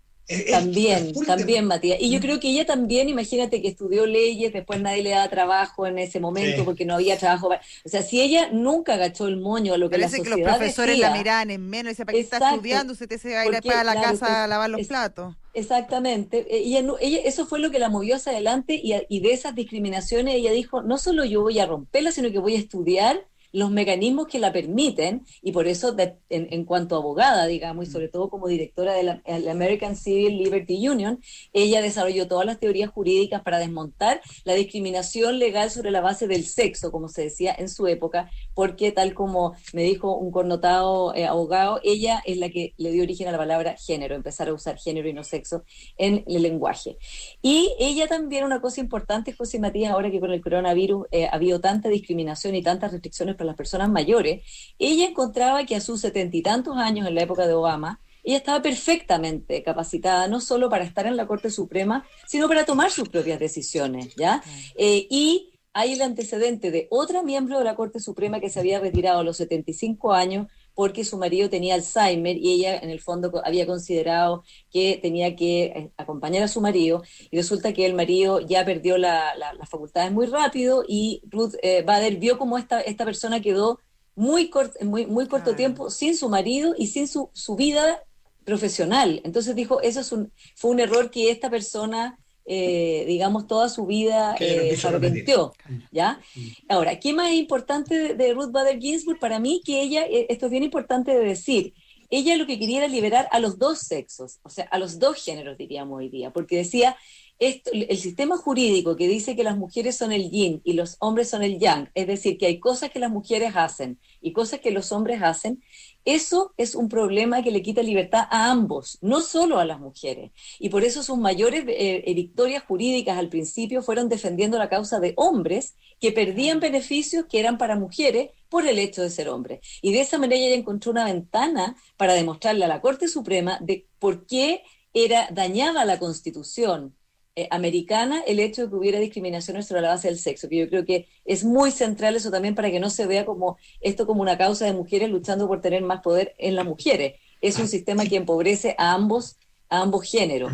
[0.51, 1.97] También, también, Matías.
[2.01, 5.87] Y yo creo que ella también, imagínate que estudió leyes, después nadie le daba trabajo
[5.87, 7.51] en ese momento porque no había trabajo.
[7.85, 10.41] O sea, si ella nunca agachó el moño a lo que Parece la sociedad que
[10.41, 12.91] los profesores la miraban en menos, dice, ¿para qué está estudiando?
[12.91, 15.35] Usted se va a ir a la casa a lavar los platos.
[15.53, 16.45] Exactamente.
[16.49, 19.55] E, ella, ella, eso fue lo que la movió hacia adelante y, y de esas
[19.55, 23.71] discriminaciones ella dijo, no solo yo voy a romperlas, sino que voy a estudiar los
[23.71, 25.95] mecanismos que la permiten, y por eso
[26.29, 30.87] en, cuanto a abogada, digamos, y sobre todo como directora de la, American Civil Liberty
[30.87, 31.19] Union,
[31.53, 36.45] ella desarrolló todas las teorías jurídicas para desmontar la discriminación legal sobre la base del
[36.45, 41.27] sexo, como se decía en su época, porque tal como me dijo un connotado eh,
[41.27, 44.79] abogado, ella es la que le dio origen a la palabra género, empezar a usar
[44.79, 45.63] género y no sexo
[45.95, 46.97] en el lenguaje.
[47.43, 51.35] Y ella también, una cosa importante, José Matías, ahora que con el coronavirus eh, ha
[51.35, 54.41] habido tanta discriminación y tantas restricciones para las personas mayores,
[54.79, 58.37] ella encontraba que a sus setenta y tantos años en la época de Obama, ella
[58.37, 63.07] estaba perfectamente capacitada no solo para estar en la Corte Suprema, sino para tomar sus
[63.07, 64.41] propias decisiones, ¿ya?
[64.75, 68.79] Eh, y hay el antecedente de otra miembro de la Corte Suprema que se había
[68.79, 73.31] retirado a los 75 años porque su marido tenía Alzheimer y ella en el fondo
[73.45, 78.39] había considerado que tenía que eh, acompañar a su marido y resulta que el marido
[78.39, 83.39] ya perdió las facultades muy rápido y Ruth eh, Bader vio como esta, esta persona
[83.39, 83.79] quedó
[84.15, 84.49] muy,
[84.81, 88.01] muy, muy corto tiempo sin su marido y sin su, su vida
[88.45, 89.21] profesional.
[89.23, 92.17] Entonces dijo, eso es un, fue un error que esta persona
[92.49, 95.53] eh, digamos, toda su vida eh, se arrepintió.
[95.91, 96.21] ¿ya?
[96.33, 96.47] Mm.
[96.69, 99.19] Ahora, ¿qué más es importante de, Ruth Bader Ginsburg?
[99.19, 101.73] Para mí, que ella, eh, esto es bien importante de decir,
[102.09, 105.21] ella lo que quería era liberar a los dos sexos, o sea, a los dos
[105.21, 106.95] géneros, diríamos hoy día, porque decía,
[107.37, 111.29] esto, el sistema jurídico que dice que las mujeres son el yin y los hombres
[111.29, 114.71] son el yang, es decir, que hay cosas que las mujeres hacen y cosas que
[114.71, 115.61] los hombres hacen,
[116.07, 120.31] eso es un problema que le quita libertad a ambos, no solo a las mujeres.
[120.57, 125.01] Y por eso sus mayores eh, eh, victorias jurídicas al principio fueron defendiendo la causa
[125.01, 129.59] de hombres que perdían beneficios que eran para mujeres por el hecho de ser hombres.
[129.81, 133.85] Y de esa manera ella encontró una ventana para demostrarle a la Corte Suprema de
[133.99, 136.95] por qué era dañada la Constitución
[137.37, 140.67] eh, americana el hecho de que hubiera discriminación sobre la base del sexo, que yo
[140.69, 144.23] creo que es muy central eso también para que no se vea como esto como
[144.23, 147.13] una causa de mujeres luchando por tener más poder en las mujeres.
[147.39, 149.37] Es un sistema que empobrece a ambos,
[149.69, 150.51] a ambos géneros.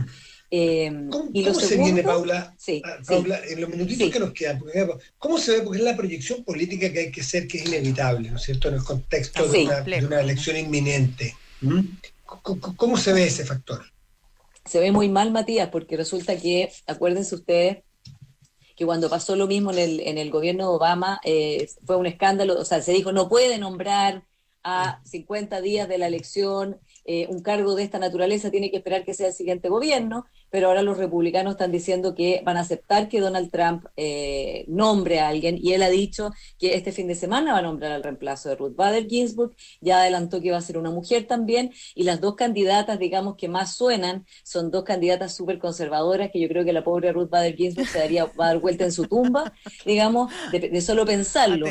[0.52, 2.54] Eh, ¿Cómo, y se viene, Paula?
[2.84, 4.62] Ah, Paula en los minutitos que nos quedan,
[5.18, 5.62] ¿cómo se ve?
[5.62, 8.68] Porque es la proyección política que hay que ser, que es inevitable, ¿no es cierto?,
[8.68, 9.70] en el contexto de,
[10.06, 11.34] una, elección inminente.
[12.76, 13.93] ¿Cómo se ve ese factor?
[14.66, 17.84] Se ve muy mal, Matías, porque resulta que, acuérdense ustedes,
[18.76, 22.06] que cuando pasó lo mismo en el, en el gobierno de Obama, eh, fue un
[22.06, 24.24] escándalo, o sea, se dijo, no puede nombrar
[24.64, 29.04] a 50 días de la elección eh, un cargo de esta naturaleza, tiene que esperar
[29.04, 33.10] que sea el siguiente gobierno, pero ahora los republicanos están diciendo que van a aceptar
[33.10, 37.16] que Donald Trump eh, nombre a alguien y él ha dicho que este fin de
[37.16, 40.62] semana va a nombrar al reemplazo de Ruth Bader Ginsburg, ya adelantó que va a
[40.62, 45.36] ser una mujer también y las dos candidatas, digamos, que más suenan son dos candidatas
[45.36, 48.48] súper conservadoras que yo creo que la pobre Ruth Bader Ginsburg se daría, va a
[48.50, 49.54] dar vuelta en su tumba,
[49.86, 51.66] digamos, de, solo pensarlo.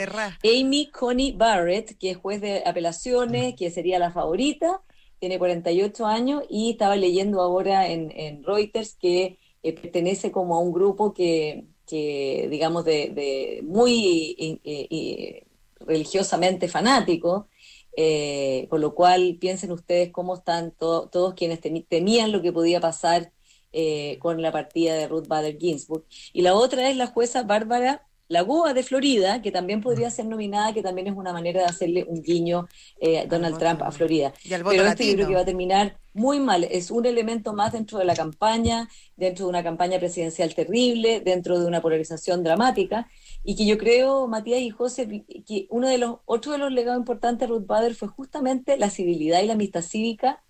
[0.45, 4.83] Amy Coney Barrett, que es juez de apelaciones, que sería la favorita,
[5.23, 10.73] tiene 48 años y estaba leyendo ahora en, Reuters que eh, pertenece como a un
[10.73, 15.47] grupo que, digamos, de, muy eh,
[15.79, 17.47] religiosamente fanático,
[17.97, 23.31] eh, con lo cual piensen ustedes cómo están todos quienes temían lo que podía pasar
[24.19, 26.05] con la partida de Ruth Bader Ginsburg.
[26.33, 30.25] Y la otra es la jueza Bárbara la Goa de Florida, que también podría ser
[30.25, 32.67] nominada, que también es una manera de hacerle un guiño
[32.99, 34.33] eh, Donald Trump a Florida.
[34.49, 36.65] Pero este yo creo que va a terminar muy mal.
[36.65, 41.61] Es un elemento más dentro de la campaña, dentro de una campaña presidencial terrible, dentro
[41.61, 43.07] de una polarización dramática.
[43.45, 45.07] Y que yo creo, Matías y José,
[45.47, 48.89] que uno de los, otro de los legados importantes de Ruth Bader fue justamente la
[48.89, 50.43] civilidad y la amistad cívica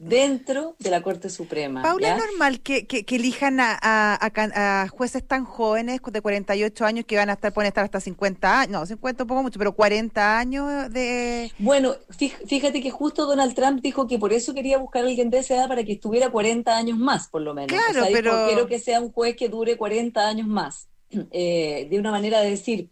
[0.00, 1.82] dentro de la Corte Suprema.
[1.82, 7.28] Paula, ¿es normal que, que, elijan a, jueces tan jóvenes de 48 años que van
[7.28, 10.90] a estar, pueden estar hasta 50 años, no, 50 un poco mucho, pero 40 años
[10.90, 11.52] de...
[11.58, 15.38] Bueno, fíjate que justo Donald Trump dijo que por eso quería buscar a alguien de
[15.38, 17.68] esa edad para que estuviera 40 años más, por lo menos.
[17.68, 18.46] Claro, pero...
[18.46, 20.88] quiero que sea un juez que dure 40 años más.
[21.32, 22.88] Eh, de una manera de decir,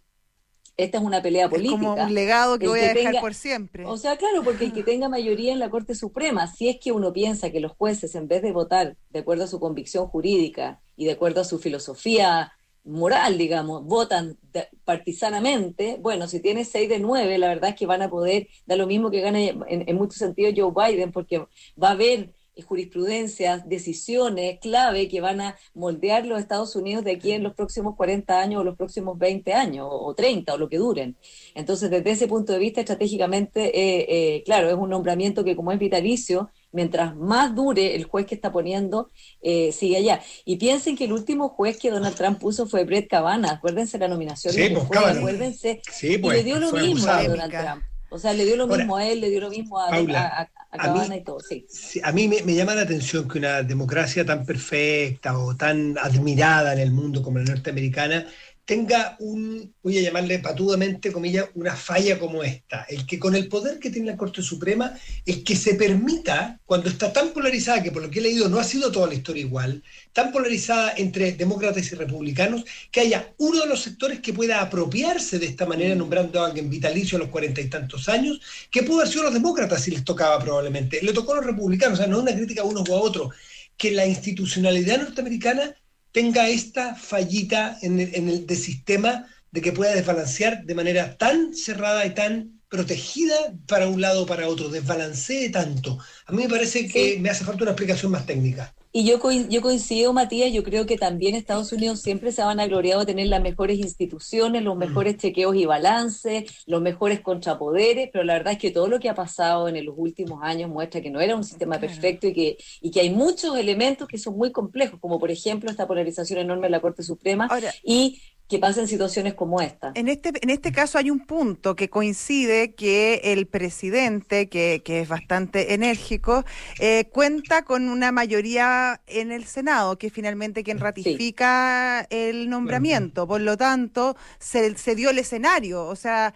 [0.79, 1.75] esta es una pelea política.
[1.75, 3.85] Es como un legado que voy a dejar por siempre.
[3.85, 6.93] O sea, claro, porque el que tenga mayoría en la Corte Suprema, si es que
[6.93, 10.81] uno piensa que los jueces, en vez de votar de acuerdo a su convicción jurídica
[10.97, 12.53] y de acuerdo a su filosofía
[12.85, 14.39] moral, digamos, votan
[14.85, 18.77] partisanamente, bueno, si tiene seis de nueve, la verdad es que van a poder, da
[18.77, 21.45] lo mismo que gane en, en muchos sentidos Joe Biden, porque
[21.81, 22.33] va a haber
[22.65, 27.97] jurisprudencias, decisiones clave que van a moldear los Estados Unidos de aquí en los próximos
[27.97, 31.17] 40 años o los próximos 20 años o 30 o lo que duren.
[31.55, 35.73] Entonces, desde ese punto de vista, estratégicamente, eh, eh, claro, es un nombramiento que como
[35.73, 40.21] es vitalicio, mientras más dure el juez que está poniendo, eh, sigue allá.
[40.45, 44.09] Y piensen que el último juez que Donald Trump puso fue Brett Kavanaugh, acuérdense la
[44.09, 47.83] nominación sí, pues, acuérdense, y le pues, dio lo mismo a Donald Trump.
[48.11, 51.17] O sea, le dio lo mismo a él, le dio lo mismo a, a, a,
[51.17, 51.67] y todo, sí.
[52.03, 56.79] A mí me, llama la atención que una democracia tan perfecta o tan admirada en
[56.79, 58.27] el mundo como la norteamericana
[58.69, 62.83] tenga un, voy a llamarle patudamente, comillas, una falla como esta.
[62.91, 64.93] El que con el poder que tiene la Corte Suprema,
[65.25, 68.59] es que se permita, cuando está tan polarizada, que por lo que he leído no
[68.59, 73.63] ha sido toda la historia igual, tan polarizada entre demócratas y republicanos, que haya uno
[73.63, 75.99] de los sectores que pueda apropiarse de esta manera, mm.
[75.99, 78.39] nombrando a alguien vitalicio a los cuarenta y tantos años,
[78.71, 81.01] que pudo haber sido los demócratas si les tocaba probablemente.
[81.01, 83.01] Le tocó a los republicanos, o sea, no es una crítica a uno o a
[83.01, 83.31] otro,
[83.79, 85.75] que la institucionalidad norteamericana
[86.13, 91.17] tenga esta fallita en el, en el de sistema de que pueda desbalancear de manera
[91.17, 93.35] tan cerrada y tan protegida
[93.67, 95.99] para un lado o para otro, desbalancee tanto.
[96.27, 98.75] A mí me parece que me hace falta una explicación más técnica.
[98.91, 99.19] Y yo,
[99.49, 103.07] yo coincido, Matías, yo creo que también Estados Unidos siempre se van a gloriar de
[103.07, 104.79] tener las mejores instituciones, los mm.
[104.79, 109.11] mejores chequeos y balances, los mejores contrapoderes, pero la verdad es que todo lo que
[109.11, 112.57] ha pasado en los últimos años muestra que no era un sistema perfecto y que,
[112.81, 116.67] y que hay muchos elementos que son muy complejos, como por ejemplo esta polarización enorme
[116.67, 117.49] en la Corte Suprema
[117.85, 119.93] y que pasen situaciones como esta.
[119.95, 125.01] En este, en este caso hay un punto que coincide que el presidente, que, que
[125.01, 126.45] es bastante enérgico,
[126.79, 133.27] eh, cuenta con una mayoría en el Senado, que es finalmente quien ratifica el nombramiento.
[133.27, 135.85] Por lo tanto, se, se dio el escenario.
[135.85, 136.33] O sea,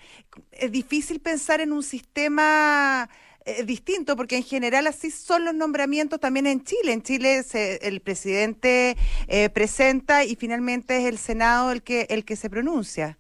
[0.53, 3.09] es difícil pensar en un sistema
[3.45, 6.93] eh, distinto, porque en general así son los nombramientos también en Chile.
[6.93, 7.45] En Chile
[7.83, 8.97] el presidente
[9.29, 13.19] eh, presenta y finalmente es el Senado el que, el que se pronuncia.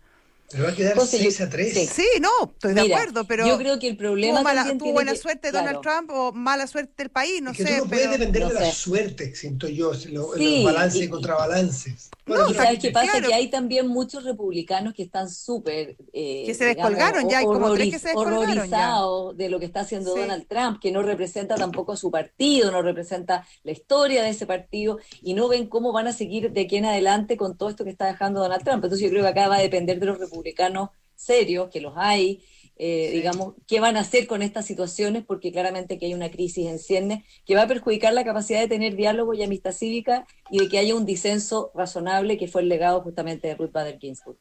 [0.52, 1.90] Pero va a quedar 6 a 3.
[1.90, 2.06] Sí.
[2.20, 3.46] no, estoy de acuerdo, pero.
[3.46, 4.40] Yo creo que el problema.
[4.40, 7.78] Tuvo, mala, tuvo buena suerte Donald Trump o mala suerte el país, no sé.
[7.78, 12.10] no puede depender de la suerte, siento yo, los balances y, contrabalances.
[12.26, 13.20] No, ¿sabes qué pasa?
[13.20, 15.96] Que hay también muchos republicanos que están súper.
[16.12, 19.80] Eh, que se descolgaron ya, hay como tres que se horrorizados de lo que está
[19.80, 24.30] haciendo Donald Trump, que no representa tampoco a su partido, no representa la historia de
[24.30, 27.70] ese partido y no ven cómo van a seguir de aquí en adelante con todo
[27.70, 28.84] esto que está dejando Donald Trump.
[28.84, 32.42] Entonces yo creo que acá va a depender de los republicanos serios, que los hay,
[32.84, 36.66] eh, digamos, qué van a hacer con estas situaciones, porque claramente que hay una crisis
[36.66, 40.58] en cierne que va a perjudicar la capacidad de tener diálogo y amistad cívica y
[40.58, 44.36] de que haya un disenso razonable, que fue el legado justamente de Ruth Bader Ginsburg.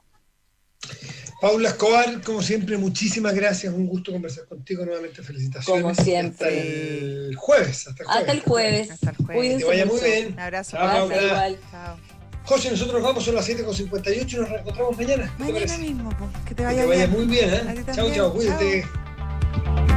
[1.40, 3.72] Paula Escobar, como siempre, muchísimas gracias.
[3.76, 5.22] Un gusto conversar contigo nuevamente.
[5.22, 5.84] Felicitaciones.
[5.84, 6.48] Como siempre.
[6.48, 7.88] Hasta el jueves.
[7.88, 8.90] Hasta el jueves.
[8.90, 9.58] Hasta el jueves.
[9.58, 10.34] Que vaya muy bien.
[10.34, 10.78] Un abrazo.
[10.78, 11.60] Chao, igual.
[11.70, 11.98] Chao.
[12.46, 15.34] José, nosotros vamos, son las 7.58 y nos reencontramos mañana.
[15.38, 17.50] Mañana mismo, pues, que te vaya, muy bien.
[17.50, 17.86] ¿eh?
[17.94, 18.86] Chao, chao, cuídate.